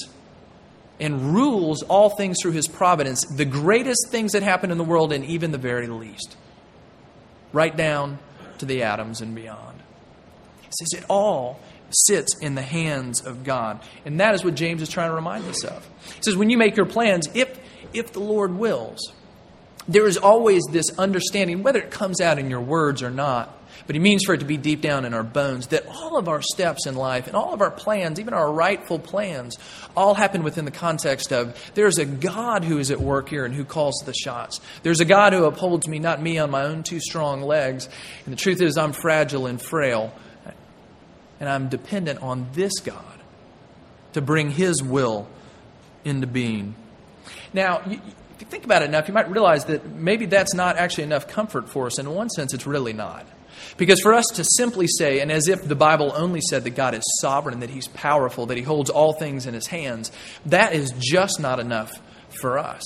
and 0.98 1.34
rules 1.34 1.82
all 1.82 2.10
things 2.10 2.38
through 2.40 2.52
his 2.52 2.68
providence, 2.68 3.24
the 3.26 3.44
greatest 3.44 4.08
things 4.08 4.32
that 4.32 4.42
happen 4.42 4.70
in 4.70 4.78
the 4.78 4.84
world, 4.84 5.12
and 5.12 5.24
even 5.24 5.52
the 5.52 5.58
very 5.58 5.86
least, 5.86 6.36
right 7.52 7.76
down 7.76 8.18
to 8.58 8.66
the 8.66 8.82
atoms 8.82 9.20
and 9.20 9.34
beyond. 9.34 9.82
He 10.62 10.68
says 10.78 11.02
it 11.02 11.06
all 11.08 11.60
sits 11.90 12.36
in 12.40 12.54
the 12.54 12.62
hands 12.62 13.20
of 13.20 13.44
God. 13.44 13.80
And 14.04 14.20
that 14.20 14.34
is 14.34 14.44
what 14.44 14.54
James 14.54 14.82
is 14.82 14.88
trying 14.88 15.10
to 15.10 15.14
remind 15.14 15.44
us 15.46 15.64
of. 15.64 15.88
He 16.16 16.22
says, 16.22 16.36
when 16.36 16.50
you 16.50 16.58
make 16.58 16.76
your 16.76 16.86
plans, 16.86 17.28
if, 17.34 17.58
if 17.92 18.12
the 18.12 18.20
Lord 18.20 18.56
wills, 18.56 19.12
there 19.88 20.06
is 20.06 20.16
always 20.16 20.62
this 20.70 20.86
understanding, 20.98 21.62
whether 21.62 21.78
it 21.78 21.90
comes 21.90 22.20
out 22.20 22.38
in 22.38 22.50
your 22.50 22.60
words 22.60 23.02
or 23.02 23.10
not, 23.10 23.56
but 23.86 23.94
he 23.94 24.00
means 24.00 24.24
for 24.24 24.34
it 24.34 24.38
to 24.38 24.44
be 24.44 24.56
deep 24.56 24.80
down 24.80 25.04
in 25.04 25.14
our 25.14 25.22
bones 25.22 25.68
that 25.68 25.86
all 25.86 26.16
of 26.16 26.28
our 26.28 26.42
steps 26.42 26.86
in 26.86 26.94
life 26.96 27.26
and 27.26 27.36
all 27.36 27.54
of 27.54 27.60
our 27.60 27.70
plans, 27.70 28.18
even 28.18 28.34
our 28.34 28.52
rightful 28.52 28.98
plans, 28.98 29.58
all 29.96 30.14
happen 30.14 30.42
within 30.42 30.64
the 30.64 30.70
context 30.70 31.32
of 31.32 31.56
there's 31.74 31.98
a 31.98 32.04
God 32.04 32.64
who 32.64 32.78
is 32.78 32.90
at 32.90 33.00
work 33.00 33.28
here 33.28 33.44
and 33.44 33.54
who 33.54 33.64
calls 33.64 33.94
the 34.04 34.12
shots. 34.12 34.60
There's 34.82 35.00
a 35.00 35.04
God 35.04 35.32
who 35.32 35.44
upholds 35.44 35.86
me, 35.86 35.98
not 35.98 36.20
me 36.20 36.38
on 36.38 36.50
my 36.50 36.64
own 36.64 36.82
two 36.82 37.00
strong 37.00 37.42
legs. 37.42 37.88
And 38.24 38.32
the 38.32 38.38
truth 38.38 38.60
is, 38.60 38.76
I'm 38.76 38.92
fragile 38.92 39.46
and 39.46 39.62
frail. 39.62 40.12
And 41.38 41.48
I'm 41.48 41.68
dependent 41.68 42.22
on 42.22 42.48
this 42.54 42.80
God 42.80 43.04
to 44.14 44.22
bring 44.22 44.50
his 44.50 44.82
will 44.82 45.28
into 46.04 46.26
being. 46.26 46.74
Now, 47.52 47.82
if 47.84 47.90
you 48.40 48.46
think 48.46 48.64
about 48.64 48.82
it 48.82 48.86
enough, 48.86 49.08
you 49.08 49.14
might 49.14 49.30
realize 49.30 49.66
that 49.66 49.86
maybe 49.86 50.26
that's 50.26 50.54
not 50.54 50.76
actually 50.76 51.04
enough 51.04 51.28
comfort 51.28 51.68
for 51.68 51.86
us. 51.86 51.98
In 51.98 52.10
one 52.10 52.30
sense, 52.30 52.54
it's 52.54 52.66
really 52.66 52.92
not. 52.92 53.26
Because 53.76 54.00
for 54.00 54.14
us 54.14 54.26
to 54.34 54.44
simply 54.44 54.86
say, 54.86 55.20
and 55.20 55.30
as 55.30 55.48
if 55.48 55.62
the 55.66 55.74
Bible 55.74 56.12
only 56.14 56.40
said 56.40 56.64
that 56.64 56.70
God 56.70 56.94
is 56.94 57.02
sovereign, 57.20 57.60
that 57.60 57.70
He's 57.70 57.88
powerful, 57.88 58.46
that 58.46 58.56
He 58.56 58.62
holds 58.62 58.90
all 58.90 59.12
things 59.12 59.46
in 59.46 59.54
His 59.54 59.66
hands, 59.66 60.10
that 60.46 60.74
is 60.74 60.92
just 60.98 61.40
not 61.40 61.60
enough 61.60 61.92
for 62.40 62.58
us. 62.58 62.82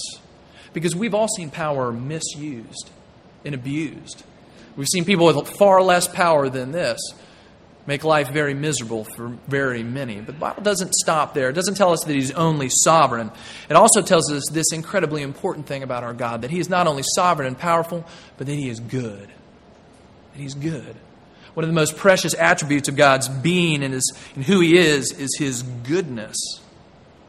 Because 0.73 0.95
we've 0.95 1.15
all 1.15 1.29
seen 1.29 1.51
power 1.51 1.93
misused 1.93 2.91
and 3.45 3.55
abused. 3.55 4.23
We've 4.77 4.89
seen 4.89 5.05
people 5.05 5.27
with 5.27 5.49
far 5.59 5.83
less 5.83 6.07
power 6.07 6.49
than 6.49 6.73
this 6.73 7.01
make 7.87 8.05
life 8.05 8.31
very 8.31 8.55
miserable 8.55 9.05
for 9.05 9.37
very 9.49 9.83
many. 9.83 10.17
But 10.21 10.35
the 10.35 10.41
Bible 10.41 10.63
doesn't 10.63 10.95
stop 10.95 11.35
there. 11.35 11.49
It 11.49 11.55
doesn't 11.55 11.75
tell 11.75 11.93
us 11.93 12.05
that 12.05 12.13
He's 12.13 12.31
only 12.33 12.69
sovereign. 12.69 13.31
It 13.69 13.75
also 13.75 14.03
tells 14.03 14.31
us 14.31 14.45
this 14.53 14.73
incredibly 14.73 15.23
important 15.23 15.67
thing 15.67 15.83
about 15.83 16.05
our 16.05 16.15
God 16.15 16.43
that 16.43 16.51
He 16.51 16.61
is 16.61 16.69
not 16.69 16.87
only 16.87 17.03
sovereign 17.15 17.49
and 17.49 17.59
powerful, 17.59 18.07
but 18.37 18.47
that 18.47 18.55
He 18.55 18.69
is 18.69 18.81
good. 18.81 19.29
That 20.33 20.41
He's 20.41 20.55
good. 20.55 20.97
One 21.55 21.65
of 21.65 21.69
the 21.69 21.75
most 21.75 21.97
precious 21.97 22.35
attributes 22.35 22.89
of 22.89 22.97
God's 22.97 23.29
being 23.29 23.83
and, 23.83 23.93
his, 23.93 24.13
and 24.35 24.45
who 24.45 24.61
He 24.61 24.79
is 24.79 25.13
is 25.13 25.37
His 25.39 25.63
goodness. 25.63 26.37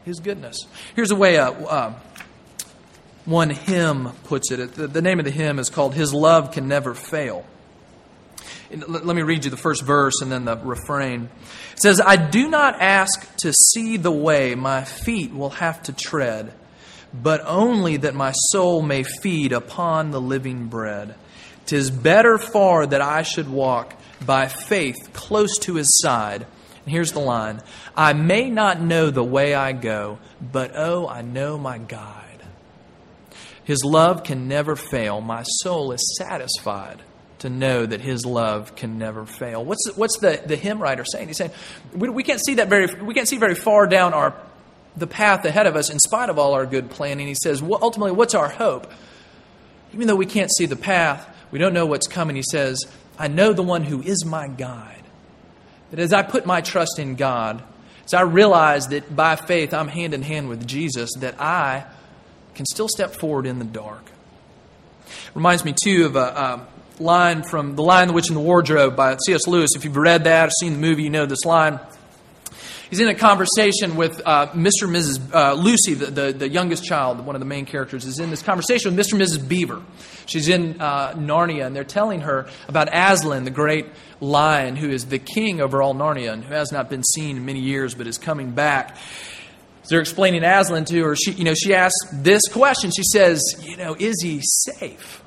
His 0.04 0.20
goodness. 0.20 0.56
Here's 0.94 1.10
a 1.10 1.16
way 1.16 1.38
uh, 1.38 1.52
uh, 1.52 1.94
one 3.24 3.50
hymn 3.50 4.10
puts 4.24 4.50
it. 4.50 4.74
The, 4.74 4.86
the 4.86 5.02
name 5.02 5.18
of 5.18 5.24
the 5.24 5.30
hymn 5.30 5.58
is 5.58 5.70
called 5.70 5.94
His 5.94 6.12
Love 6.12 6.52
Can 6.52 6.68
Never 6.68 6.94
Fail. 6.94 7.46
Let 8.70 9.14
me 9.14 9.22
read 9.22 9.44
you 9.44 9.50
the 9.50 9.56
first 9.58 9.82
verse 9.82 10.22
and 10.22 10.32
then 10.32 10.46
the 10.46 10.56
refrain. 10.56 11.28
It 11.74 11.82
says, 11.82 12.00
I 12.00 12.16
do 12.16 12.48
not 12.48 12.80
ask 12.80 13.36
to 13.38 13.52
see 13.52 13.98
the 13.98 14.10
way 14.10 14.54
my 14.54 14.84
feet 14.84 15.32
will 15.32 15.50
have 15.50 15.82
to 15.84 15.92
tread, 15.92 16.54
but 17.12 17.42
only 17.44 17.98
that 17.98 18.14
my 18.14 18.32
soul 18.32 18.80
may 18.80 19.02
feed 19.02 19.52
upon 19.52 20.10
the 20.10 20.20
living 20.20 20.68
bread. 20.68 21.16
Tis 21.66 21.90
better 21.90 22.38
far 22.38 22.86
that 22.86 23.00
I 23.00 23.22
should 23.22 23.48
walk 23.48 23.94
by 24.24 24.48
faith 24.48 25.12
close 25.12 25.58
to 25.58 25.74
his 25.74 26.00
side. 26.00 26.46
And 26.84 26.92
here's 26.92 27.12
the 27.12 27.20
line 27.20 27.62
I 27.96 28.12
may 28.12 28.50
not 28.50 28.80
know 28.80 29.10
the 29.10 29.24
way 29.24 29.54
I 29.54 29.72
go, 29.72 30.18
but 30.40 30.72
oh, 30.74 31.08
I 31.08 31.22
know 31.22 31.58
my 31.58 31.78
guide. 31.78 32.42
His 33.64 33.84
love 33.84 34.24
can 34.24 34.48
never 34.48 34.74
fail. 34.74 35.20
My 35.20 35.44
soul 35.44 35.92
is 35.92 36.16
satisfied 36.18 37.02
to 37.38 37.50
know 37.50 37.84
that 37.84 38.00
his 38.00 38.24
love 38.24 38.74
can 38.76 38.98
never 38.98 39.26
fail. 39.26 39.64
What's, 39.64 39.90
what's 39.96 40.18
the, 40.18 40.40
the 40.44 40.56
hymn 40.56 40.80
writer 40.80 41.04
saying? 41.04 41.28
He's 41.28 41.36
saying, 41.36 41.50
we, 41.92 42.08
we, 42.08 42.22
can't 42.22 42.40
see 42.44 42.54
that 42.54 42.68
very, 42.68 42.86
we 43.02 43.14
can't 43.14 43.28
see 43.28 43.36
very 43.36 43.54
far 43.54 43.86
down 43.86 44.14
our, 44.14 44.34
the 44.96 45.06
path 45.06 45.44
ahead 45.44 45.66
of 45.66 45.76
us 45.76 45.90
in 45.90 45.98
spite 45.98 46.28
of 46.28 46.38
all 46.38 46.54
our 46.54 46.66
good 46.66 46.90
planning. 46.90 47.26
He 47.26 47.34
says, 47.34 47.62
well, 47.62 47.80
ultimately, 47.82 48.12
what's 48.12 48.34
our 48.34 48.48
hope? 48.48 48.90
Even 49.92 50.06
though 50.06 50.16
we 50.16 50.26
can't 50.26 50.50
see 50.52 50.66
the 50.66 50.76
path, 50.76 51.28
we 51.52 51.60
don't 51.60 51.74
know 51.74 51.86
what's 51.86 52.08
coming. 52.08 52.34
He 52.34 52.42
says, 52.50 52.84
I 53.16 53.28
know 53.28 53.52
the 53.52 53.62
one 53.62 53.84
who 53.84 54.02
is 54.02 54.24
my 54.24 54.48
guide. 54.48 55.02
That 55.90 56.00
as 56.00 56.12
I 56.12 56.22
put 56.22 56.46
my 56.46 56.62
trust 56.62 56.98
in 56.98 57.14
God, 57.14 57.62
as 58.04 58.14
I 58.14 58.22
realize 58.22 58.88
that 58.88 59.14
by 59.14 59.36
faith 59.36 59.72
I'm 59.72 59.88
hand 59.88 60.14
in 60.14 60.22
hand 60.22 60.48
with 60.48 60.66
Jesus, 60.66 61.10
that 61.18 61.40
I 61.40 61.84
can 62.54 62.66
still 62.66 62.88
step 62.88 63.12
forward 63.12 63.46
in 63.46 63.58
the 63.58 63.64
dark. 63.64 64.04
Reminds 65.34 65.64
me, 65.64 65.74
too, 65.80 66.06
of 66.06 66.16
a, 66.16 66.18
a 66.18 66.66
line 67.02 67.42
from 67.42 67.76
The 67.76 67.82
Lion, 67.82 68.08
the 68.08 68.14
Witch, 68.14 68.28
and 68.28 68.36
the 68.36 68.40
Wardrobe 68.40 68.96
by 68.96 69.16
C.S. 69.26 69.46
Lewis. 69.46 69.70
If 69.76 69.84
you've 69.84 69.96
read 69.96 70.24
that 70.24 70.48
or 70.48 70.52
seen 70.60 70.72
the 70.72 70.78
movie, 70.78 71.02
you 71.02 71.10
know 71.10 71.26
this 71.26 71.44
line. 71.44 71.78
He's 72.92 73.00
in 73.00 73.08
a 73.08 73.14
conversation 73.14 73.96
with 73.96 74.20
uh, 74.22 74.48
Mr. 74.48 74.82
and 74.82 74.94
Mrs. 74.94 75.34
Uh, 75.34 75.54
Lucy, 75.54 75.94
the, 75.94 76.10
the, 76.10 76.32
the, 76.34 76.48
youngest 76.50 76.84
child, 76.84 77.24
one 77.24 77.34
of 77.34 77.40
the 77.40 77.46
main 77.46 77.64
characters, 77.64 78.04
is 78.04 78.18
in 78.18 78.28
this 78.28 78.42
conversation 78.42 78.94
with 78.94 79.06
Mr. 79.06 79.14
and 79.14 79.22
Mrs. 79.22 79.48
Beaver. 79.48 79.80
She's 80.26 80.46
in 80.46 80.78
uh, 80.78 81.14
Narnia, 81.14 81.64
and 81.64 81.74
they're 81.74 81.84
telling 81.84 82.20
her 82.20 82.50
about 82.68 82.90
Aslan, 82.92 83.44
the 83.44 83.50
great 83.50 83.86
lion 84.20 84.76
who 84.76 84.90
is 84.90 85.06
the 85.06 85.18
king 85.18 85.62
over 85.62 85.80
all 85.80 85.94
Narnia 85.94 86.34
and 86.34 86.44
who 86.44 86.52
has 86.52 86.70
not 86.70 86.90
been 86.90 87.02
seen 87.02 87.38
in 87.38 87.46
many 87.46 87.60
years 87.60 87.94
but 87.94 88.06
is 88.06 88.18
coming 88.18 88.50
back. 88.50 88.98
So 89.84 89.88
they're 89.88 90.00
explaining 90.00 90.44
Aslan 90.44 90.84
to 90.84 91.02
her. 91.02 91.16
She, 91.16 91.30
you 91.32 91.44
know, 91.44 91.54
she 91.54 91.74
asks 91.74 92.10
this 92.12 92.42
question. 92.46 92.90
She 92.94 93.04
says, 93.04 93.40
you 93.62 93.78
know, 93.78 93.96
is 93.98 94.20
he 94.22 94.42
safe? 94.42 95.22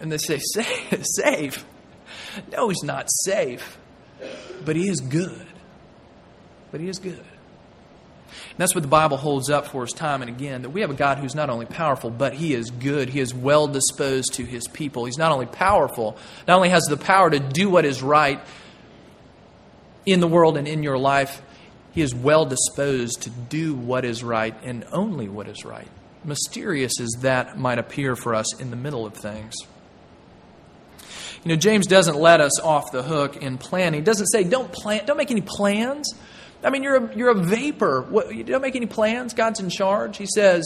And 0.00 0.12
they 0.12 0.18
say, 0.18 0.38
Safe? 1.02 1.64
No, 2.52 2.68
he's 2.68 2.82
not 2.82 3.06
safe. 3.24 3.78
But 4.66 4.76
he 4.76 4.88
is 4.88 5.00
good. 5.00 5.45
But 6.70 6.80
he 6.80 6.88
is 6.88 6.98
good. 6.98 7.24
And 8.28 8.58
that's 8.58 8.74
what 8.74 8.82
the 8.82 8.88
Bible 8.88 9.16
holds 9.16 9.50
up 9.50 9.68
for 9.68 9.82
us 9.82 9.92
time 9.92 10.22
and 10.22 10.28
again 10.28 10.62
that 10.62 10.70
we 10.70 10.80
have 10.80 10.90
a 10.90 10.94
God 10.94 11.18
who's 11.18 11.34
not 11.34 11.50
only 11.50 11.66
powerful, 11.66 12.10
but 12.10 12.34
he 12.34 12.54
is 12.54 12.70
good. 12.70 13.08
He 13.08 13.20
is 13.20 13.34
well 13.34 13.68
disposed 13.68 14.34
to 14.34 14.44
his 14.44 14.66
people. 14.68 15.04
He's 15.04 15.18
not 15.18 15.32
only 15.32 15.46
powerful, 15.46 16.16
not 16.46 16.56
only 16.56 16.70
has 16.70 16.84
the 16.84 16.96
power 16.96 17.30
to 17.30 17.38
do 17.38 17.70
what 17.70 17.84
is 17.84 18.02
right 18.02 18.40
in 20.04 20.20
the 20.20 20.28
world 20.28 20.56
and 20.56 20.66
in 20.66 20.82
your 20.82 20.98
life, 20.98 21.42
he 21.92 22.02
is 22.02 22.14
well 22.14 22.44
disposed 22.44 23.22
to 23.22 23.30
do 23.30 23.74
what 23.74 24.04
is 24.04 24.22
right 24.22 24.54
and 24.64 24.84
only 24.92 25.28
what 25.28 25.48
is 25.48 25.64
right. 25.64 25.88
Mysterious 26.24 27.00
as 27.00 27.10
that 27.20 27.58
might 27.58 27.78
appear 27.78 28.16
for 28.16 28.34
us 28.34 28.58
in 28.60 28.70
the 28.70 28.76
middle 28.76 29.06
of 29.06 29.14
things. 29.14 29.54
You 31.44 31.50
know, 31.50 31.56
James 31.56 31.86
doesn't 31.86 32.16
let 32.16 32.40
us 32.40 32.60
off 32.60 32.90
the 32.90 33.02
hook 33.02 33.36
in 33.36 33.56
planning. 33.56 34.00
He 34.00 34.04
doesn't 34.04 34.26
say, 34.26 34.44
don't 34.44 34.72
plan, 34.72 35.06
don't 35.06 35.16
make 35.16 35.30
any 35.30 35.42
plans. 35.42 36.12
I 36.66 36.70
mean, 36.70 36.82
you're 36.82 36.96
a, 36.96 37.16
you're 37.16 37.30
a 37.30 37.34
vapor. 37.34 38.02
What, 38.02 38.34
you 38.34 38.42
don't 38.42 38.60
make 38.60 38.74
any 38.74 38.86
plans. 38.86 39.34
God's 39.34 39.60
in 39.60 39.70
charge. 39.70 40.16
He 40.16 40.26
says, 40.26 40.64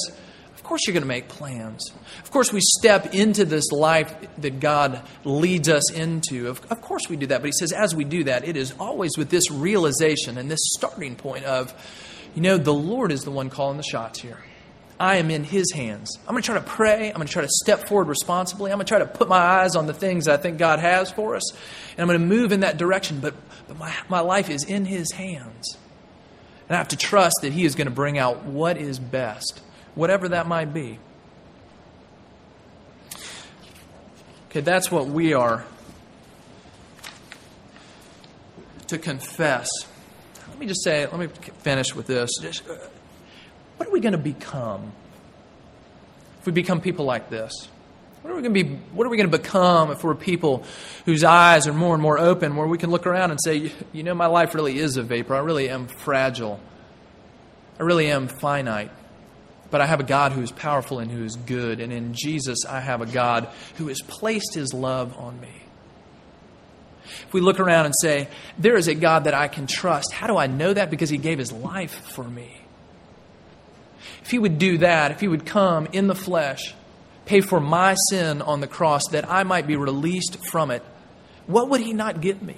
of 0.54 0.62
course 0.62 0.86
you're 0.86 0.94
going 0.94 1.02
to 1.02 1.08
make 1.08 1.28
plans. 1.28 1.92
Of 2.22 2.30
course 2.30 2.52
we 2.52 2.60
step 2.60 3.14
into 3.14 3.44
this 3.44 3.70
life 3.70 4.14
that 4.38 4.60
God 4.60 5.02
leads 5.24 5.68
us 5.68 5.90
into. 5.92 6.48
Of, 6.48 6.60
of 6.70 6.80
course 6.80 7.08
we 7.08 7.16
do 7.16 7.26
that. 7.26 7.42
But 7.42 7.48
he 7.48 7.52
says, 7.52 7.72
as 7.72 7.94
we 7.94 8.04
do 8.04 8.24
that, 8.24 8.48
it 8.48 8.56
is 8.56 8.72
always 8.80 9.18
with 9.18 9.28
this 9.28 9.50
realization 9.50 10.38
and 10.38 10.50
this 10.50 10.60
starting 10.72 11.16
point 11.16 11.44
of, 11.44 11.74
you 12.34 12.40
know, 12.40 12.56
the 12.56 12.72
Lord 12.72 13.12
is 13.12 13.22
the 13.24 13.30
one 13.30 13.50
calling 13.50 13.76
the 13.76 13.82
shots 13.82 14.20
here. 14.20 14.38
I 15.00 15.16
am 15.16 15.30
in 15.30 15.44
His 15.44 15.72
hands. 15.72 16.18
I'm 16.20 16.32
going 16.32 16.42
to 16.42 16.46
try 16.46 16.58
to 16.58 16.64
pray. 16.64 17.08
I'm 17.08 17.16
going 17.16 17.26
to 17.26 17.32
try 17.32 17.42
to 17.42 17.48
step 17.50 17.88
forward 17.88 18.08
responsibly. 18.08 18.70
I'm 18.70 18.76
going 18.76 18.84
to 18.84 18.90
try 18.90 18.98
to 18.98 19.06
put 19.06 19.30
my 19.30 19.38
eyes 19.38 19.74
on 19.74 19.86
the 19.86 19.94
things 19.94 20.28
I 20.28 20.36
think 20.36 20.58
God 20.58 20.78
has 20.78 21.10
for 21.10 21.36
us. 21.36 21.52
And 21.52 22.00
I'm 22.00 22.06
going 22.06 22.20
to 22.20 22.26
move 22.26 22.52
in 22.52 22.60
that 22.60 22.76
direction. 22.76 23.20
But, 23.20 23.34
but 23.66 23.78
my, 23.78 23.94
my 24.10 24.20
life 24.20 24.50
is 24.50 24.64
in 24.64 24.84
His 24.84 25.10
hands. 25.10 25.78
And 26.70 26.76
I 26.76 26.78
have 26.78 26.88
to 26.88 26.96
trust 26.96 27.38
that 27.42 27.52
He 27.52 27.64
is 27.64 27.74
going 27.74 27.88
to 27.88 27.92
bring 27.92 28.16
out 28.16 28.44
what 28.44 28.76
is 28.76 29.00
best, 29.00 29.60
whatever 29.96 30.28
that 30.28 30.46
might 30.46 30.72
be. 30.72 31.00
Okay, 34.48 34.60
that's 34.60 34.88
what 34.88 35.08
we 35.08 35.34
are 35.34 35.64
to 38.86 38.98
confess. 38.98 39.68
Let 40.48 40.60
me 40.60 40.66
just 40.66 40.84
say, 40.84 41.06
let 41.06 41.18
me 41.18 41.26
finish 41.58 41.92
with 41.92 42.06
this. 42.06 42.30
Just, 42.40 42.68
uh, 42.68 42.76
what 43.76 43.88
are 43.88 43.92
we 43.92 43.98
going 43.98 44.12
to 44.12 44.18
become 44.18 44.92
if 46.38 46.46
we 46.46 46.52
become 46.52 46.80
people 46.80 47.04
like 47.04 47.30
this? 47.30 47.68
What 48.22 48.32
are 48.32 48.36
we 48.36 48.42
going 48.42 48.54
to 48.54 48.64
be? 48.64 48.74
What 48.92 49.06
are 49.06 49.10
we 49.10 49.16
going 49.16 49.30
to 49.30 49.38
become 49.38 49.90
if 49.90 50.04
we're 50.04 50.14
people 50.14 50.64
whose 51.06 51.24
eyes 51.24 51.66
are 51.66 51.72
more 51.72 51.94
and 51.94 52.02
more 52.02 52.18
open, 52.18 52.54
where 52.54 52.66
we 52.66 52.76
can 52.76 52.90
look 52.90 53.06
around 53.06 53.30
and 53.30 53.40
say, 53.42 53.72
"You 53.92 54.02
know, 54.02 54.14
my 54.14 54.26
life 54.26 54.54
really 54.54 54.78
is 54.78 54.96
a 54.96 55.02
vapor. 55.02 55.34
I 55.34 55.38
really 55.38 55.70
am 55.70 55.86
fragile. 55.86 56.60
I 57.78 57.82
really 57.82 58.10
am 58.10 58.28
finite." 58.28 58.90
But 59.70 59.80
I 59.80 59.86
have 59.86 60.00
a 60.00 60.04
God 60.04 60.32
who 60.32 60.42
is 60.42 60.50
powerful 60.50 60.98
and 60.98 61.10
who 61.10 61.24
is 61.24 61.36
good. 61.36 61.80
And 61.80 61.92
in 61.92 62.12
Jesus, 62.12 62.58
I 62.68 62.80
have 62.80 63.00
a 63.00 63.06
God 63.06 63.48
who 63.76 63.86
has 63.86 64.00
placed 64.02 64.54
his 64.54 64.74
love 64.74 65.16
on 65.16 65.40
me. 65.40 65.62
If 67.26 67.32
we 67.32 67.40
look 67.40 67.60
around 67.60 67.86
and 67.86 67.94
say, 68.00 68.28
There 68.58 68.76
is 68.76 68.88
a 68.88 68.94
God 68.94 69.24
that 69.24 69.34
I 69.34 69.48
can 69.48 69.66
trust, 69.66 70.12
how 70.12 70.26
do 70.26 70.36
I 70.36 70.46
know 70.46 70.72
that? 70.72 70.90
Because 70.90 71.10
he 71.10 71.18
gave 71.18 71.38
his 71.38 71.52
life 71.52 72.08
for 72.10 72.24
me. 72.24 72.60
If 74.22 74.30
he 74.30 74.38
would 74.38 74.58
do 74.58 74.78
that, 74.78 75.12
if 75.12 75.20
he 75.20 75.28
would 75.28 75.46
come 75.46 75.86
in 75.92 76.06
the 76.06 76.14
flesh, 76.14 76.74
pay 77.26 77.40
for 77.40 77.60
my 77.60 77.94
sin 78.08 78.42
on 78.42 78.60
the 78.60 78.66
cross 78.66 79.02
that 79.10 79.30
I 79.30 79.44
might 79.44 79.66
be 79.66 79.76
released 79.76 80.38
from 80.50 80.70
it, 80.70 80.82
what 81.46 81.68
would 81.68 81.80
he 81.80 81.92
not 81.92 82.20
give 82.20 82.42
me? 82.42 82.56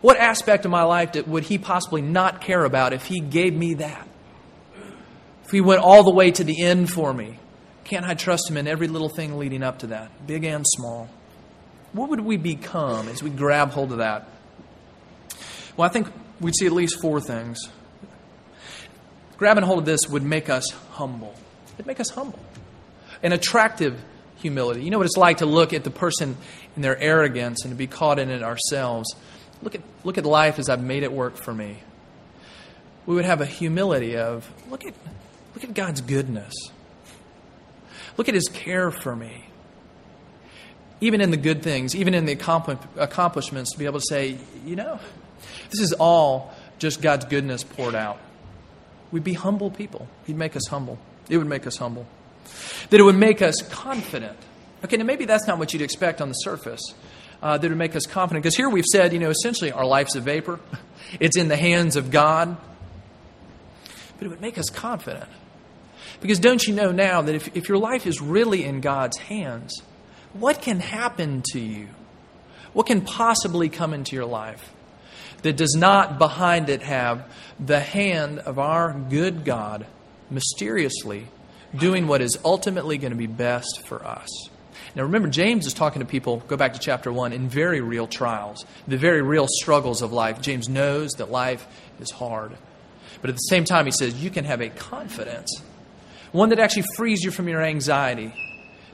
What 0.00 0.18
aspect 0.18 0.64
of 0.64 0.70
my 0.70 0.82
life 0.82 1.14
would 1.26 1.44
he 1.44 1.58
possibly 1.58 2.02
not 2.02 2.40
care 2.40 2.64
about 2.64 2.92
if 2.92 3.06
he 3.06 3.20
gave 3.20 3.54
me 3.54 3.74
that? 3.74 4.06
If 5.44 5.50
he 5.50 5.60
went 5.60 5.80
all 5.80 6.02
the 6.02 6.12
way 6.12 6.30
to 6.32 6.44
the 6.44 6.62
end 6.62 6.90
for 6.90 7.12
me, 7.12 7.38
can't 7.84 8.04
I 8.04 8.14
trust 8.14 8.50
him 8.50 8.56
in 8.56 8.66
every 8.66 8.88
little 8.88 9.08
thing 9.08 9.38
leading 9.38 9.62
up 9.62 9.80
to 9.80 9.88
that, 9.88 10.26
big 10.26 10.44
and 10.44 10.64
small? 10.66 11.08
What 11.92 12.10
would 12.10 12.20
we 12.20 12.36
become 12.36 13.08
as 13.08 13.22
we 13.22 13.30
grab 13.30 13.70
hold 13.70 13.92
of 13.92 13.98
that? 13.98 14.28
Well, 15.76 15.88
I 15.88 15.92
think 15.92 16.08
we'd 16.40 16.54
see 16.54 16.66
at 16.66 16.72
least 16.72 17.00
four 17.00 17.20
things 17.20 17.68
grabbing 19.36 19.64
hold 19.64 19.80
of 19.80 19.84
this 19.84 20.08
would 20.08 20.22
make 20.22 20.48
us 20.48 20.70
humble. 20.92 21.34
It'd 21.74 21.86
make 21.86 22.00
us 22.00 22.10
humble. 22.10 22.38
An 23.22 23.32
attractive 23.32 24.02
humility. 24.36 24.82
You 24.82 24.90
know 24.90 24.98
what 24.98 25.06
it's 25.06 25.16
like 25.16 25.38
to 25.38 25.46
look 25.46 25.72
at 25.72 25.84
the 25.84 25.90
person 25.90 26.36
in 26.76 26.82
their 26.82 26.98
arrogance 26.98 27.64
and 27.64 27.72
to 27.72 27.76
be 27.76 27.86
caught 27.86 28.18
in 28.18 28.30
it 28.30 28.42
ourselves. 28.42 29.14
Look 29.62 29.74
at, 29.74 29.80
look 30.04 30.18
at 30.18 30.24
life 30.26 30.58
as 30.58 30.68
I've 30.68 30.82
made 30.82 31.02
it 31.02 31.12
work 31.12 31.36
for 31.36 31.52
me. 31.52 31.78
We 33.06 33.14
would 33.14 33.24
have 33.24 33.40
a 33.40 33.46
humility 33.46 34.16
of 34.16 34.50
look 34.70 34.84
at, 34.84 34.94
look 35.54 35.64
at 35.64 35.74
God's 35.74 36.00
goodness. 36.00 36.52
Look 38.16 38.28
at 38.28 38.34
his 38.34 38.48
care 38.48 38.90
for 38.90 39.14
me. 39.14 39.46
Even 41.00 41.20
in 41.20 41.30
the 41.30 41.36
good 41.36 41.62
things, 41.62 41.94
even 41.94 42.14
in 42.14 42.24
the 42.24 42.32
accomplishments, 42.96 43.72
to 43.72 43.78
be 43.78 43.84
able 43.84 44.00
to 44.00 44.06
say, 44.08 44.38
you 44.64 44.76
know, 44.76 44.98
this 45.70 45.80
is 45.80 45.92
all 45.92 46.54
just 46.78 47.02
God's 47.02 47.26
goodness 47.26 47.64
poured 47.64 47.94
out. 47.94 48.18
We'd 49.12 49.24
be 49.24 49.34
humble 49.34 49.70
people. 49.70 50.08
He'd 50.26 50.36
make 50.36 50.56
us 50.56 50.66
humble. 50.66 50.98
It 51.28 51.36
would 51.36 51.46
make 51.46 51.66
us 51.66 51.76
humble. 51.76 52.06
That 52.90 53.00
it 53.00 53.02
would 53.02 53.16
make 53.16 53.42
us 53.42 53.62
confident. 53.62 54.36
Okay, 54.84 54.96
now 54.96 55.04
maybe 55.04 55.24
that's 55.24 55.46
not 55.46 55.58
what 55.58 55.72
you'd 55.72 55.82
expect 55.82 56.20
on 56.20 56.28
the 56.28 56.34
surface. 56.34 56.80
Uh, 57.42 57.58
that 57.58 57.68
would 57.68 57.78
make 57.78 57.94
us 57.96 58.06
confident. 58.06 58.42
Because 58.42 58.56
here 58.56 58.68
we've 58.68 58.84
said, 58.84 59.12
you 59.12 59.18
know, 59.18 59.30
essentially 59.30 59.72
our 59.72 59.84
life's 59.84 60.14
a 60.14 60.20
vapor, 60.20 60.58
it's 61.20 61.36
in 61.36 61.48
the 61.48 61.56
hands 61.56 61.96
of 61.96 62.10
God. 62.10 62.56
But 64.18 64.26
it 64.26 64.28
would 64.28 64.40
make 64.40 64.58
us 64.58 64.70
confident. 64.70 65.28
Because 66.20 66.38
don't 66.38 66.62
you 66.66 66.74
know 66.74 66.92
now 66.92 67.22
that 67.22 67.34
if, 67.34 67.54
if 67.54 67.68
your 67.68 67.78
life 67.78 68.06
is 68.06 68.22
really 68.22 68.64
in 68.64 68.80
God's 68.80 69.18
hands, 69.18 69.82
what 70.32 70.62
can 70.62 70.80
happen 70.80 71.42
to 71.52 71.60
you? 71.60 71.88
What 72.72 72.86
can 72.86 73.02
possibly 73.02 73.68
come 73.68 73.92
into 73.92 74.16
your 74.16 74.24
life 74.24 74.72
that 75.42 75.56
does 75.56 75.74
not 75.74 76.18
behind 76.18 76.68
it 76.68 76.82
have 76.82 77.30
the 77.58 77.80
hand 77.80 78.38
of 78.40 78.58
our 78.58 78.92
good 78.92 79.44
God 79.44 79.86
mysteriously 80.30 81.26
doing 81.74 82.06
what 82.06 82.20
is 82.22 82.38
ultimately 82.44 82.98
going 82.98 83.12
to 83.12 83.16
be 83.16 83.26
best 83.26 83.82
for 83.86 84.04
us? 84.04 84.28
Now 84.94 85.02
remember, 85.02 85.28
James 85.28 85.66
is 85.66 85.74
talking 85.74 86.00
to 86.00 86.06
people, 86.06 86.38
go 86.48 86.56
back 86.56 86.72
to 86.72 86.78
chapter 86.78 87.12
1, 87.12 87.32
in 87.32 87.48
very 87.48 87.80
real 87.80 88.06
trials, 88.06 88.64
the 88.88 88.96
very 88.96 89.20
real 89.20 89.46
struggles 89.46 90.00
of 90.00 90.12
life. 90.12 90.40
James 90.40 90.68
knows 90.68 91.12
that 91.12 91.30
life 91.30 91.66
is 92.00 92.10
hard. 92.10 92.56
But 93.20 93.30
at 93.30 93.36
the 93.36 93.40
same 93.40 93.64
time, 93.64 93.84
he 93.84 93.92
says 93.92 94.22
you 94.22 94.30
can 94.30 94.44
have 94.44 94.60
a 94.60 94.70
confidence, 94.70 95.62
one 96.32 96.48
that 96.48 96.58
actually 96.58 96.84
frees 96.96 97.22
you 97.22 97.30
from 97.30 97.48
your 97.48 97.62
anxiety, 97.62 98.32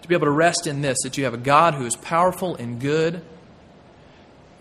to 0.03 0.09
be 0.09 0.15
able 0.15 0.27
to 0.27 0.33
rest 0.33 0.67
in 0.67 0.83
this 0.83 0.99
that 1.05 1.17
you 1.17 1.25
have 1.25 1.35
a 1.35 1.39
God 1.39 1.75
who 1.75 1.87
is 1.87 1.95
powerful 1.95 2.57
and 2.57 2.81
good. 2.81 3.23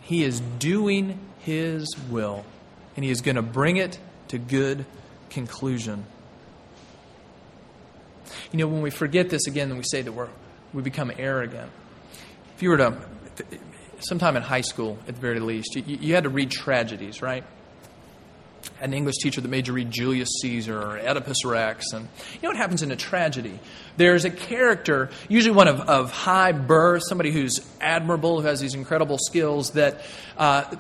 He 0.02 0.24
is 0.24 0.40
doing 0.60 1.20
His 1.40 1.88
will, 2.10 2.46
and 2.96 3.04
He 3.04 3.10
is 3.10 3.22
going 3.22 3.36
to 3.36 3.42
bring 3.42 3.78
it 3.78 3.98
to 4.28 4.38
good 4.38 4.86
conclusion. 5.30 6.06
You 8.52 8.60
know, 8.60 8.68
when 8.68 8.82
we 8.82 8.90
forget 8.90 9.30
this 9.30 9.48
again, 9.48 9.70
then 9.70 9.78
we 9.78 9.84
say 9.84 10.02
that 10.02 10.12
we're, 10.12 10.30
we 10.74 10.82
become 10.82 11.12
arrogant. 11.18 11.72
If 12.56 12.64
you 12.64 12.70
were 12.70 12.78
to, 12.78 12.98
sometime 14.00 14.36
in 14.38 14.44
high 14.44 14.62
school 14.62 14.98
at 15.08 15.16
the 15.16 15.22
very 15.22 15.40
least, 15.40 15.76
you, 15.76 15.84
you 15.86 16.16
had 16.16 16.24
to 16.24 16.30
read 16.30 16.52
tragedies, 16.52 17.22
right? 17.22 17.44
an 18.80 18.94
English 18.94 19.18
teacher 19.18 19.42
that 19.42 19.48
made 19.48 19.68
you 19.68 19.74
read 19.74 19.92
Julius 19.92 20.30
Caesar 20.42 20.80
or 20.80 20.98
Oedipus 20.98 21.46
Rex. 21.46 21.94
And 21.94 22.08
you 22.34 22.42
know 22.44 22.50
what 22.50 22.58
happens 22.58 22.82
in 22.82 22.92
a 22.92 22.96
tragedy? 22.96 23.60
There's 23.98 24.26
a 24.26 24.30
character, 24.30 25.10
usually 25.30 25.56
one 25.56 25.68
of, 25.68 25.82
of 25.82 26.12
high 26.12 26.52
birth, 26.52 27.04
somebody 27.08 27.32
who's 27.32 27.60
admirable, 27.80 28.42
who 28.42 28.48
has 28.48 28.60
these 28.60 28.74
incredible 28.74 29.18
skills, 29.18 29.72
that, 29.72 30.02
uh, 30.38 30.76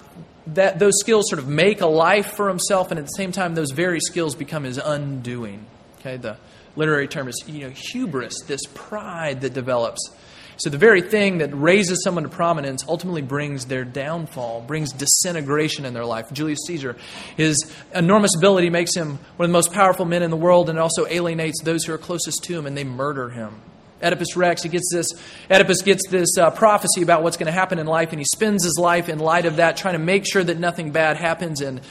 that 0.48 0.80
those 0.80 1.00
skills 1.00 1.30
sort 1.30 1.40
of 1.40 1.48
make 1.48 1.82
a 1.82 1.88
life 1.88 2.34
for 2.34 2.50
himself, 2.50 2.92
and 2.92 3.00
at 3.00 3.06
the 3.06 3.12
same 3.12 3.32
time, 3.32 3.56
those 3.56 3.72
very 3.72 4.00
skills 4.00 4.36
become 4.36 4.64
his 4.64 4.78
undoing. 4.78 5.66
Okay, 6.02 6.18
the 6.18 6.38
literary 6.76 7.08
term 7.08 7.28
is 7.28 7.44
you 7.48 7.62
know 7.62 7.70
hubris, 7.70 8.42
this 8.48 8.62
pride 8.74 9.42
that 9.42 9.54
develops. 9.54 10.10
So 10.58 10.70
the 10.70 10.78
very 10.78 11.02
thing 11.02 11.40
that 11.40 11.50
raises 11.54 12.04
someone 12.04 12.24
to 12.24 12.30
prominence 12.30 12.84
ultimately 12.88 13.22
brings 13.22 13.66
their 13.66 13.84
downfall, 13.84 14.62
brings 14.62 14.92
disintegration 14.92 15.86
in 15.86 15.94
their 15.94 16.06
life. 16.06 16.32
Julius 16.32 16.60
Caesar, 16.68 16.96
his 17.36 17.72
enormous 17.94 18.36
ability 18.36 18.70
makes 18.70 18.96
him 18.96 19.18
one 19.38 19.46
of 19.46 19.50
the 19.50 19.54
most 19.54 19.74
powerful 19.74 20.06
men 20.06 20.22
in 20.22 20.30
the 20.30 20.38
world 20.38 20.70
and 20.70 20.78
also 20.78 21.08
alienates 21.08 21.62
those 21.64 21.86
who 21.86 21.94
are 21.94 21.98
closest 21.98 22.44
to 22.44 22.58
him 22.58 22.68
and 22.68 22.78
they 22.78 22.84
murder 22.84 23.30
him. 23.30 23.56
Oedipus 24.04 24.36
Rex, 24.36 24.64
he 24.64 24.70
gets 24.70 24.90
this, 24.92 25.08
Oedipus 25.50 25.82
gets 25.84 26.08
this 26.10 26.38
uh, 26.38 26.50
prophecy 26.52 27.02
about 27.02 27.24
what's 27.24 27.38
going 27.38 27.48
to 27.48 27.52
happen 27.52 27.78
in 27.80 27.86
life, 27.86 28.10
and 28.12 28.20
he 28.20 28.26
spends 28.26 28.64
his 28.64 28.78
life 28.80 29.10
in 29.10 29.20
light 29.20 29.46
of 29.46 29.58
that, 29.58 29.78
trying 29.78 29.94
to 29.94 30.00
make 30.00 30.26
sure 30.26 30.44
that 30.44 30.58
nothing 30.58 30.92
bad 30.92 31.18
happens, 31.18 31.62
and 31.62 31.82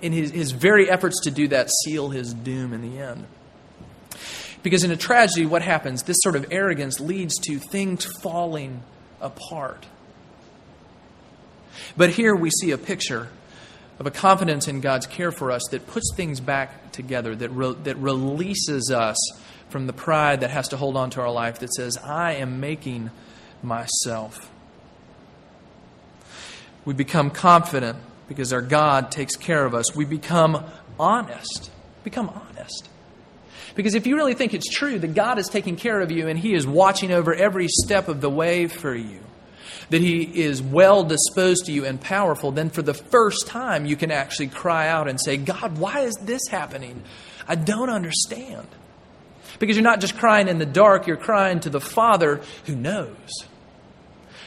in 0.00 0.12
his, 0.12 0.30
his 0.30 0.52
very 0.52 0.90
efforts 0.90 1.20
to 1.24 1.30
do 1.30 1.48
that, 1.48 1.70
seal 1.84 2.08
his 2.08 2.32
doom 2.32 2.72
in 2.72 2.80
the 2.80 2.98
end. 2.98 3.26
Because 4.62 4.84
in 4.84 4.90
a 4.90 4.96
tragedy, 4.96 5.46
what 5.46 5.62
happens? 5.62 6.02
This 6.02 6.18
sort 6.20 6.36
of 6.36 6.46
arrogance 6.50 7.00
leads 7.00 7.36
to 7.46 7.58
things 7.58 8.04
falling 8.04 8.82
apart. 9.20 9.86
But 11.96 12.10
here 12.10 12.34
we 12.34 12.50
see 12.50 12.70
a 12.70 12.78
picture 12.78 13.28
of 13.98 14.06
a 14.06 14.10
confidence 14.10 14.68
in 14.68 14.80
God's 14.80 15.06
care 15.06 15.32
for 15.32 15.50
us 15.50 15.62
that 15.70 15.86
puts 15.86 16.14
things 16.14 16.40
back 16.40 16.92
together, 16.92 17.34
that, 17.36 17.50
re- 17.50 17.76
that 17.84 17.96
releases 17.96 18.90
us 18.90 19.16
from 19.68 19.86
the 19.86 19.92
pride 19.92 20.40
that 20.40 20.50
has 20.50 20.68
to 20.68 20.76
hold 20.76 20.96
on 20.96 21.10
to 21.10 21.20
our 21.20 21.30
life, 21.30 21.60
that 21.60 21.72
says, 21.72 21.96
I 21.98 22.34
am 22.34 22.60
making 22.60 23.10
myself. 23.62 24.50
We 26.84 26.94
become 26.94 27.30
confident 27.30 27.98
because 28.28 28.52
our 28.52 28.62
God 28.62 29.10
takes 29.10 29.36
care 29.36 29.64
of 29.64 29.74
us. 29.74 29.94
We 29.94 30.04
become 30.04 30.64
honest. 30.98 31.70
Become 32.04 32.30
honest. 32.30 32.88
Because 33.74 33.94
if 33.94 34.06
you 34.06 34.16
really 34.16 34.34
think 34.34 34.54
it's 34.54 34.68
true 34.68 34.98
that 34.98 35.14
God 35.14 35.38
is 35.38 35.48
taking 35.48 35.76
care 35.76 36.00
of 36.00 36.10
you 36.10 36.28
and 36.28 36.38
He 36.38 36.54
is 36.54 36.66
watching 36.66 37.12
over 37.12 37.34
every 37.34 37.68
step 37.68 38.08
of 38.08 38.20
the 38.20 38.30
way 38.30 38.66
for 38.66 38.94
you, 38.94 39.20
that 39.90 40.00
He 40.00 40.22
is 40.22 40.62
well 40.62 41.04
disposed 41.04 41.66
to 41.66 41.72
you 41.72 41.84
and 41.84 42.00
powerful, 42.00 42.52
then 42.52 42.70
for 42.70 42.82
the 42.82 42.94
first 42.94 43.46
time 43.46 43.86
you 43.86 43.96
can 43.96 44.10
actually 44.10 44.48
cry 44.48 44.88
out 44.88 45.08
and 45.08 45.20
say, 45.20 45.36
God, 45.36 45.78
why 45.78 46.00
is 46.00 46.14
this 46.22 46.42
happening? 46.48 47.02
I 47.46 47.54
don't 47.54 47.90
understand. 47.90 48.66
Because 49.58 49.76
you're 49.76 49.84
not 49.84 50.00
just 50.00 50.16
crying 50.16 50.48
in 50.48 50.58
the 50.58 50.66
dark, 50.66 51.06
you're 51.06 51.16
crying 51.16 51.60
to 51.60 51.70
the 51.70 51.80
Father 51.80 52.40
who 52.66 52.74
knows. 52.74 53.46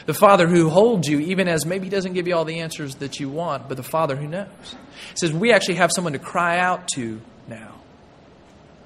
The 0.06 0.14
Father 0.14 0.48
who 0.48 0.70
holds 0.70 1.08
you, 1.08 1.20
even 1.20 1.48
as 1.48 1.66
maybe 1.66 1.86
He 1.86 1.90
doesn't 1.90 2.14
give 2.14 2.28
you 2.28 2.36
all 2.36 2.46
the 2.46 2.60
answers 2.60 2.96
that 2.96 3.20
you 3.20 3.30
want, 3.30 3.70
but 3.70 3.78
the 3.78 3.84
Father 3.84 4.16
who 4.16 4.28
knows. 4.28 4.76
Says, 5.16 5.32
We 5.32 5.54
actually 5.54 5.76
have 5.76 5.92
someone 5.94 6.14
to 6.14 6.20
cry 6.20 6.60
out 6.60 6.88
to 6.96 7.22
now. 7.48 7.83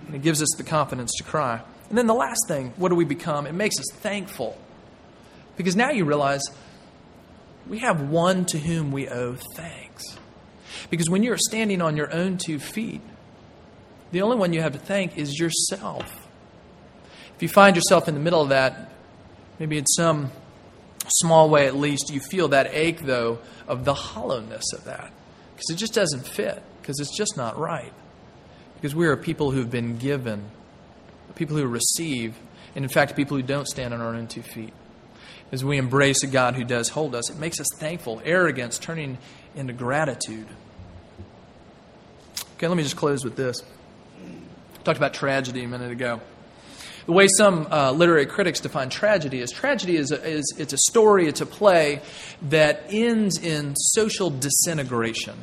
And 0.07 0.15
it 0.15 0.21
gives 0.21 0.41
us 0.41 0.49
the 0.57 0.63
confidence 0.63 1.13
to 1.17 1.23
cry. 1.23 1.61
And 1.89 1.97
then 1.97 2.07
the 2.07 2.13
last 2.13 2.47
thing, 2.47 2.73
what 2.77 2.89
do 2.89 2.95
we 2.95 3.05
become? 3.05 3.45
It 3.45 3.53
makes 3.53 3.79
us 3.79 3.85
thankful. 3.91 4.57
Because 5.55 5.75
now 5.75 5.91
you 5.91 6.05
realize 6.05 6.41
we 7.67 7.79
have 7.79 8.09
one 8.09 8.45
to 8.45 8.57
whom 8.57 8.91
we 8.91 9.09
owe 9.09 9.35
thanks. 9.55 10.17
Because 10.89 11.09
when 11.09 11.23
you're 11.23 11.37
standing 11.37 11.81
on 11.81 11.97
your 11.97 12.13
own 12.13 12.37
two 12.37 12.59
feet, 12.59 13.01
the 14.11 14.21
only 14.21 14.37
one 14.37 14.53
you 14.53 14.61
have 14.61 14.73
to 14.73 14.79
thank 14.79 15.17
is 15.17 15.39
yourself. 15.39 16.27
If 17.35 17.43
you 17.43 17.49
find 17.49 17.75
yourself 17.75 18.07
in 18.07 18.13
the 18.13 18.19
middle 18.19 18.41
of 18.41 18.49
that, 18.49 18.91
maybe 19.59 19.77
in 19.77 19.85
some 19.85 20.31
small 21.07 21.49
way 21.49 21.67
at 21.67 21.75
least, 21.75 22.11
you 22.11 22.19
feel 22.19 22.47
that 22.49 22.73
ache, 22.73 23.01
though, 23.01 23.39
of 23.67 23.85
the 23.85 23.93
hollowness 23.93 24.73
of 24.73 24.85
that. 24.85 25.11
Because 25.55 25.69
it 25.69 25.75
just 25.75 25.93
doesn't 25.93 26.27
fit, 26.27 26.61
because 26.81 26.99
it's 26.99 27.15
just 27.15 27.37
not 27.37 27.57
right. 27.57 27.93
Because 28.77 28.95
we 28.95 29.07
are 29.07 29.17
people 29.17 29.51
who've 29.51 29.69
been 29.69 29.97
given, 29.97 30.45
people 31.35 31.57
who 31.57 31.65
receive, 31.65 32.35
and 32.75 32.85
in 32.85 32.89
fact, 32.89 33.15
people 33.15 33.35
who 33.37 33.43
don't 33.43 33.67
stand 33.67 33.93
on 33.93 34.01
our 34.01 34.13
own 34.13 34.27
two 34.27 34.43
feet. 34.43 34.73
As 35.51 35.63
we 35.63 35.77
embrace 35.77 36.23
a 36.23 36.27
God 36.27 36.55
who 36.55 36.63
does 36.63 36.89
hold 36.89 37.15
us, 37.15 37.29
it 37.29 37.37
makes 37.37 37.59
us 37.59 37.67
thankful, 37.77 38.21
arrogance 38.23 38.77
turning 38.77 39.17
into 39.55 39.73
gratitude. 39.73 40.47
Okay, 42.55 42.67
let 42.67 42.77
me 42.77 42.83
just 42.83 42.95
close 42.95 43.23
with 43.23 43.35
this. 43.35 43.61
I 43.63 44.83
talked 44.83 44.97
about 44.97 45.13
tragedy 45.13 45.63
a 45.63 45.67
minute 45.67 45.91
ago. 45.91 46.21
The 47.05 47.13
way 47.13 47.27
some 47.37 47.67
uh, 47.71 47.93
literary 47.93 48.25
critics 48.25 48.59
define 48.59 48.89
tragedy 48.89 49.39
is 49.39 49.49
tragedy 49.49 49.95
is, 49.95 50.11
a, 50.11 50.21
is 50.21 50.53
it's 50.57 50.73
a 50.73 50.77
story, 50.77 51.27
it's 51.27 51.39
a 51.39 51.45
play 51.45 52.01
that 52.49 52.83
ends 52.89 53.39
in 53.39 53.75
social 53.77 54.29
disintegration. 54.29 55.35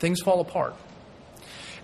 Things 0.00 0.20
fall 0.20 0.40
apart. 0.40 0.74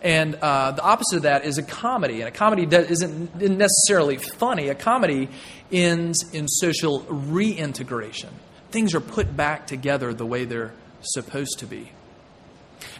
And 0.02 0.36
uh, 0.36 0.72
the 0.72 0.82
opposite 0.82 1.16
of 1.16 1.22
that 1.22 1.44
is 1.44 1.58
a 1.58 1.62
comedy. 1.62 2.20
And 2.20 2.28
a 2.28 2.30
comedy 2.30 2.66
isn't 2.70 3.34
necessarily 3.36 4.16
funny. 4.16 4.68
A 4.68 4.74
comedy 4.74 5.28
ends 5.72 6.24
in 6.32 6.46
social 6.48 7.00
reintegration. 7.08 8.30
Things 8.70 8.94
are 8.94 9.00
put 9.00 9.36
back 9.36 9.66
together 9.66 10.12
the 10.14 10.26
way 10.26 10.44
they're 10.44 10.72
supposed 11.02 11.58
to 11.60 11.66
be. 11.66 11.90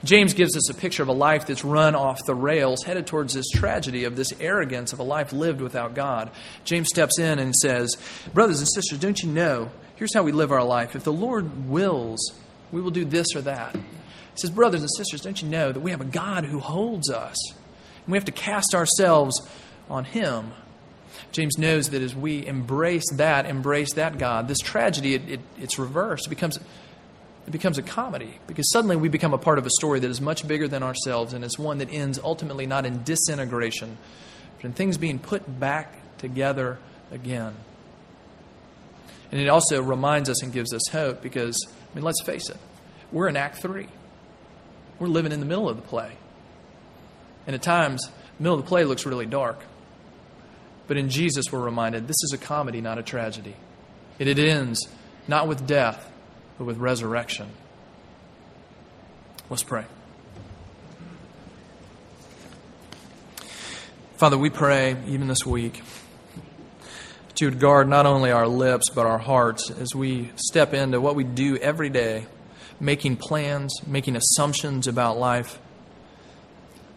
James 0.04 0.34
gives 0.34 0.56
us 0.56 0.70
a 0.70 0.74
picture 0.74 1.02
of 1.02 1.08
a 1.08 1.12
life 1.12 1.46
that's 1.46 1.64
run 1.64 1.94
off 1.94 2.24
the 2.26 2.34
rails, 2.34 2.82
headed 2.84 3.06
towards 3.06 3.34
this 3.34 3.48
tragedy 3.50 4.04
of 4.04 4.16
this 4.16 4.32
arrogance 4.40 4.92
of 4.92 4.98
a 4.98 5.04
life 5.04 5.32
lived 5.32 5.60
without 5.60 5.94
God. 5.94 6.30
James 6.64 6.88
steps 6.88 7.18
in 7.18 7.38
and 7.38 7.54
says, 7.54 7.96
Brothers 8.34 8.60
and 8.60 8.68
sisters, 8.68 8.98
don't 8.98 9.20
you 9.22 9.30
know? 9.30 9.70
Here's 9.96 10.14
how 10.14 10.22
we 10.22 10.32
live 10.32 10.52
our 10.52 10.64
life. 10.64 10.94
If 10.94 11.04
the 11.04 11.12
Lord 11.12 11.68
wills, 11.68 12.32
we 12.70 12.80
will 12.80 12.90
do 12.90 13.04
this 13.04 13.34
or 13.34 13.40
that. 13.42 13.76
He 14.34 14.40
says, 14.40 14.50
Brothers 14.50 14.80
and 14.80 14.90
sisters, 14.96 15.20
don't 15.20 15.40
you 15.40 15.48
know 15.48 15.72
that 15.72 15.80
we 15.80 15.90
have 15.90 16.00
a 16.00 16.06
God 16.06 16.44
who 16.44 16.58
holds 16.58 17.10
us? 17.10 17.36
And 17.50 18.12
we 18.12 18.16
have 18.16 18.24
to 18.26 18.32
cast 18.32 18.74
ourselves 18.74 19.46
on 19.88 20.04
Him. 20.04 20.52
James 21.32 21.58
knows 21.58 21.90
that 21.90 22.02
as 22.02 22.14
we 22.14 22.46
embrace 22.46 23.10
that, 23.14 23.46
embrace 23.46 23.92
that 23.94 24.18
God, 24.18 24.48
this 24.48 24.58
tragedy, 24.58 25.14
it, 25.14 25.28
it, 25.28 25.40
it's 25.58 25.78
reversed. 25.78 26.26
It 26.26 26.30
becomes, 26.30 26.56
it 26.56 27.50
becomes 27.50 27.78
a 27.78 27.82
comedy 27.82 28.38
because 28.46 28.70
suddenly 28.72 28.96
we 28.96 29.08
become 29.08 29.34
a 29.34 29.38
part 29.38 29.58
of 29.58 29.66
a 29.66 29.70
story 29.70 30.00
that 30.00 30.10
is 30.10 30.20
much 30.20 30.46
bigger 30.46 30.68
than 30.68 30.82
ourselves 30.82 31.32
and 31.32 31.44
it's 31.44 31.58
one 31.58 31.78
that 31.78 31.92
ends 31.92 32.18
ultimately 32.22 32.66
not 32.66 32.86
in 32.86 33.02
disintegration, 33.02 33.98
but 34.56 34.64
in 34.66 34.72
things 34.72 34.96
being 34.96 35.18
put 35.18 35.58
back 35.58 35.94
together 36.18 36.78
again. 37.10 37.54
And 39.30 39.40
it 39.40 39.48
also 39.48 39.82
reminds 39.82 40.30
us 40.30 40.42
and 40.42 40.52
gives 40.52 40.72
us 40.72 40.88
hope 40.90 41.20
because, 41.20 41.58
I 41.66 41.94
mean, 41.94 42.04
let's 42.04 42.22
face 42.22 42.48
it, 42.48 42.56
we're 43.12 43.28
in 43.28 43.36
Act 43.36 43.58
3. 43.58 43.86
We're 44.98 45.08
living 45.08 45.32
in 45.32 45.40
the 45.40 45.46
middle 45.46 45.68
of 45.68 45.76
the 45.76 45.82
play. 45.82 46.12
And 47.46 47.54
at 47.54 47.62
times, 47.62 48.02
the 48.36 48.42
middle 48.42 48.58
of 48.58 48.64
the 48.64 48.68
play 48.68 48.84
looks 48.84 49.06
really 49.06 49.26
dark. 49.26 49.58
But 50.86 50.96
in 50.96 51.10
Jesus, 51.10 51.46
we're 51.52 51.60
reminded 51.60 52.08
this 52.08 52.22
is 52.24 52.32
a 52.32 52.38
comedy, 52.38 52.80
not 52.80 52.98
a 52.98 53.02
tragedy. 53.02 53.54
It, 54.18 54.26
it 54.26 54.38
ends 54.38 54.88
not 55.28 55.46
with 55.46 55.66
death, 55.66 56.10
but 56.56 56.64
with 56.64 56.78
resurrection. 56.78 57.48
Let's 59.50 59.62
pray. 59.62 59.84
Father, 64.16 64.36
we 64.36 64.50
pray 64.50 64.96
even 65.06 65.28
this 65.28 65.46
week 65.46 65.80
that 67.28 67.40
you 67.40 67.46
would 67.46 67.60
guard 67.60 67.88
not 67.88 68.04
only 68.04 68.32
our 68.32 68.48
lips, 68.48 68.90
but 68.90 69.06
our 69.06 69.18
hearts 69.18 69.70
as 69.70 69.94
we 69.94 70.32
step 70.34 70.74
into 70.74 71.00
what 71.00 71.14
we 71.14 71.22
do 71.22 71.56
every 71.56 71.88
day, 71.88 72.26
making 72.80 73.16
plans, 73.16 73.74
making 73.86 74.16
assumptions 74.16 74.86
about 74.86 75.18
life, 75.18 75.58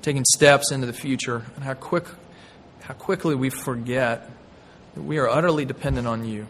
taking 0.01 0.23
steps 0.25 0.71
into 0.71 0.87
the 0.87 0.93
future, 0.93 1.43
and 1.55 1.63
how, 1.63 1.73
quick, 1.73 2.05
how 2.81 2.93
quickly 2.93 3.35
we 3.35 3.49
forget 3.49 4.29
that 4.95 5.01
we 5.01 5.17
are 5.17 5.29
utterly 5.29 5.65
dependent 5.65 6.07
on 6.07 6.25
you. 6.25 6.47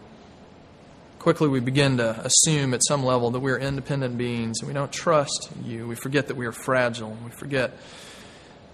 Quickly, 1.20 1.48
we 1.48 1.60
begin 1.60 1.98
to 1.98 2.20
assume 2.26 2.74
at 2.74 2.82
some 2.88 3.04
level 3.04 3.30
that 3.32 3.42
we 3.42 3.52
are 3.52 3.60
independent 3.60 4.18
beings 4.18 4.60
and 4.60 4.68
we 4.68 4.74
don't 4.74 4.92
trust 4.92 5.52
you. 5.64 5.88
We 5.88 5.94
forget 5.94 6.28
that 6.28 6.36
we 6.36 6.48
are 6.48 6.52
fragile. 6.52 7.16
We 7.24 7.30
forget 7.30 7.78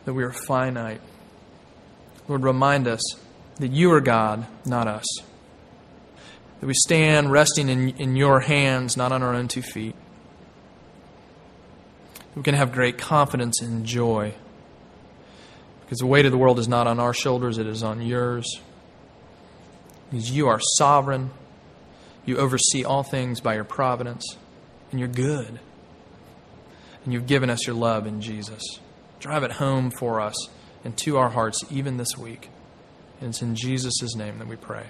that 0.05 0.13
we 0.13 0.23
are 0.23 0.31
finite. 0.31 1.01
Lord, 2.29 2.43
remind 2.43 2.87
us 2.87 3.01
that 3.57 3.71
you 3.71 3.91
are 3.91 3.99
God, 3.99 4.45
not 4.65 4.87
us. 4.87 5.05
That 6.61 6.67
we 6.67 6.73
stand 6.73 7.31
resting 7.31 7.67
in, 7.67 7.89
in 7.97 8.15
your 8.15 8.39
hands, 8.39 8.95
not 8.95 9.11
on 9.11 9.21
our 9.23 9.33
own 9.33 9.49
two 9.49 9.61
feet. 9.61 9.95
We 12.37 12.43
can 12.43 12.53
have 12.53 12.71
great 12.71 12.99
confidence 12.99 13.63
and 13.63 13.83
joy 13.83 14.35
because 15.81 15.97
the 15.97 16.05
weight 16.05 16.27
of 16.27 16.31
the 16.31 16.37
world 16.37 16.59
is 16.59 16.67
not 16.67 16.85
on 16.85 16.99
our 16.99 17.11
shoulders, 17.11 17.57
it 17.57 17.65
is 17.65 17.81
on 17.81 17.99
yours. 17.99 18.61
Because 20.11 20.29
you 20.29 20.47
are 20.47 20.59
sovereign, 20.77 21.31
you 22.27 22.37
oversee 22.37 22.83
all 22.83 23.01
things 23.01 23.41
by 23.41 23.55
your 23.55 23.63
providence, 23.63 24.37
and 24.91 24.99
you're 24.99 25.09
good. 25.09 25.59
And 27.03 27.11
you've 27.11 27.25
given 27.25 27.49
us 27.49 27.65
your 27.65 27.75
love 27.75 28.05
in 28.05 28.21
Jesus. 28.21 28.61
Drive 29.19 29.41
it 29.41 29.53
home 29.53 29.89
for 29.89 30.21
us 30.21 30.35
and 30.83 30.95
to 30.97 31.17
our 31.17 31.29
hearts 31.29 31.63
even 31.71 31.97
this 31.97 32.15
week. 32.19 32.49
And 33.19 33.29
it's 33.29 33.41
in 33.41 33.55
Jesus' 33.55 34.15
name 34.15 34.37
that 34.37 34.47
we 34.47 34.57
pray. 34.57 34.85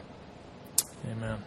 Amen. 1.10 1.44